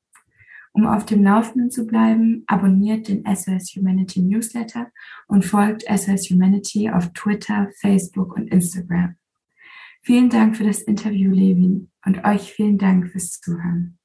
Um 0.72 0.86
auf 0.86 1.04
dem 1.04 1.22
Laufenden 1.22 1.70
zu 1.70 1.86
bleiben, 1.86 2.44
abonniert 2.46 3.08
den 3.08 3.26
SOS 3.26 3.74
Humanity 3.76 4.20
Newsletter 4.20 4.90
und 5.26 5.44
folgt 5.44 5.82
SOS 5.82 6.30
Humanity 6.30 6.88
auf 6.90 7.12
Twitter, 7.12 7.68
Facebook 7.80 8.36
und 8.36 8.48
Instagram. 8.48 9.16
Vielen 10.02 10.30
Dank 10.30 10.56
für 10.56 10.64
das 10.64 10.80
Interview, 10.80 11.32
Levin, 11.32 11.90
und 12.06 12.24
euch 12.24 12.52
vielen 12.52 12.78
Dank 12.78 13.10
fürs 13.10 13.40
Zuhören. 13.40 13.99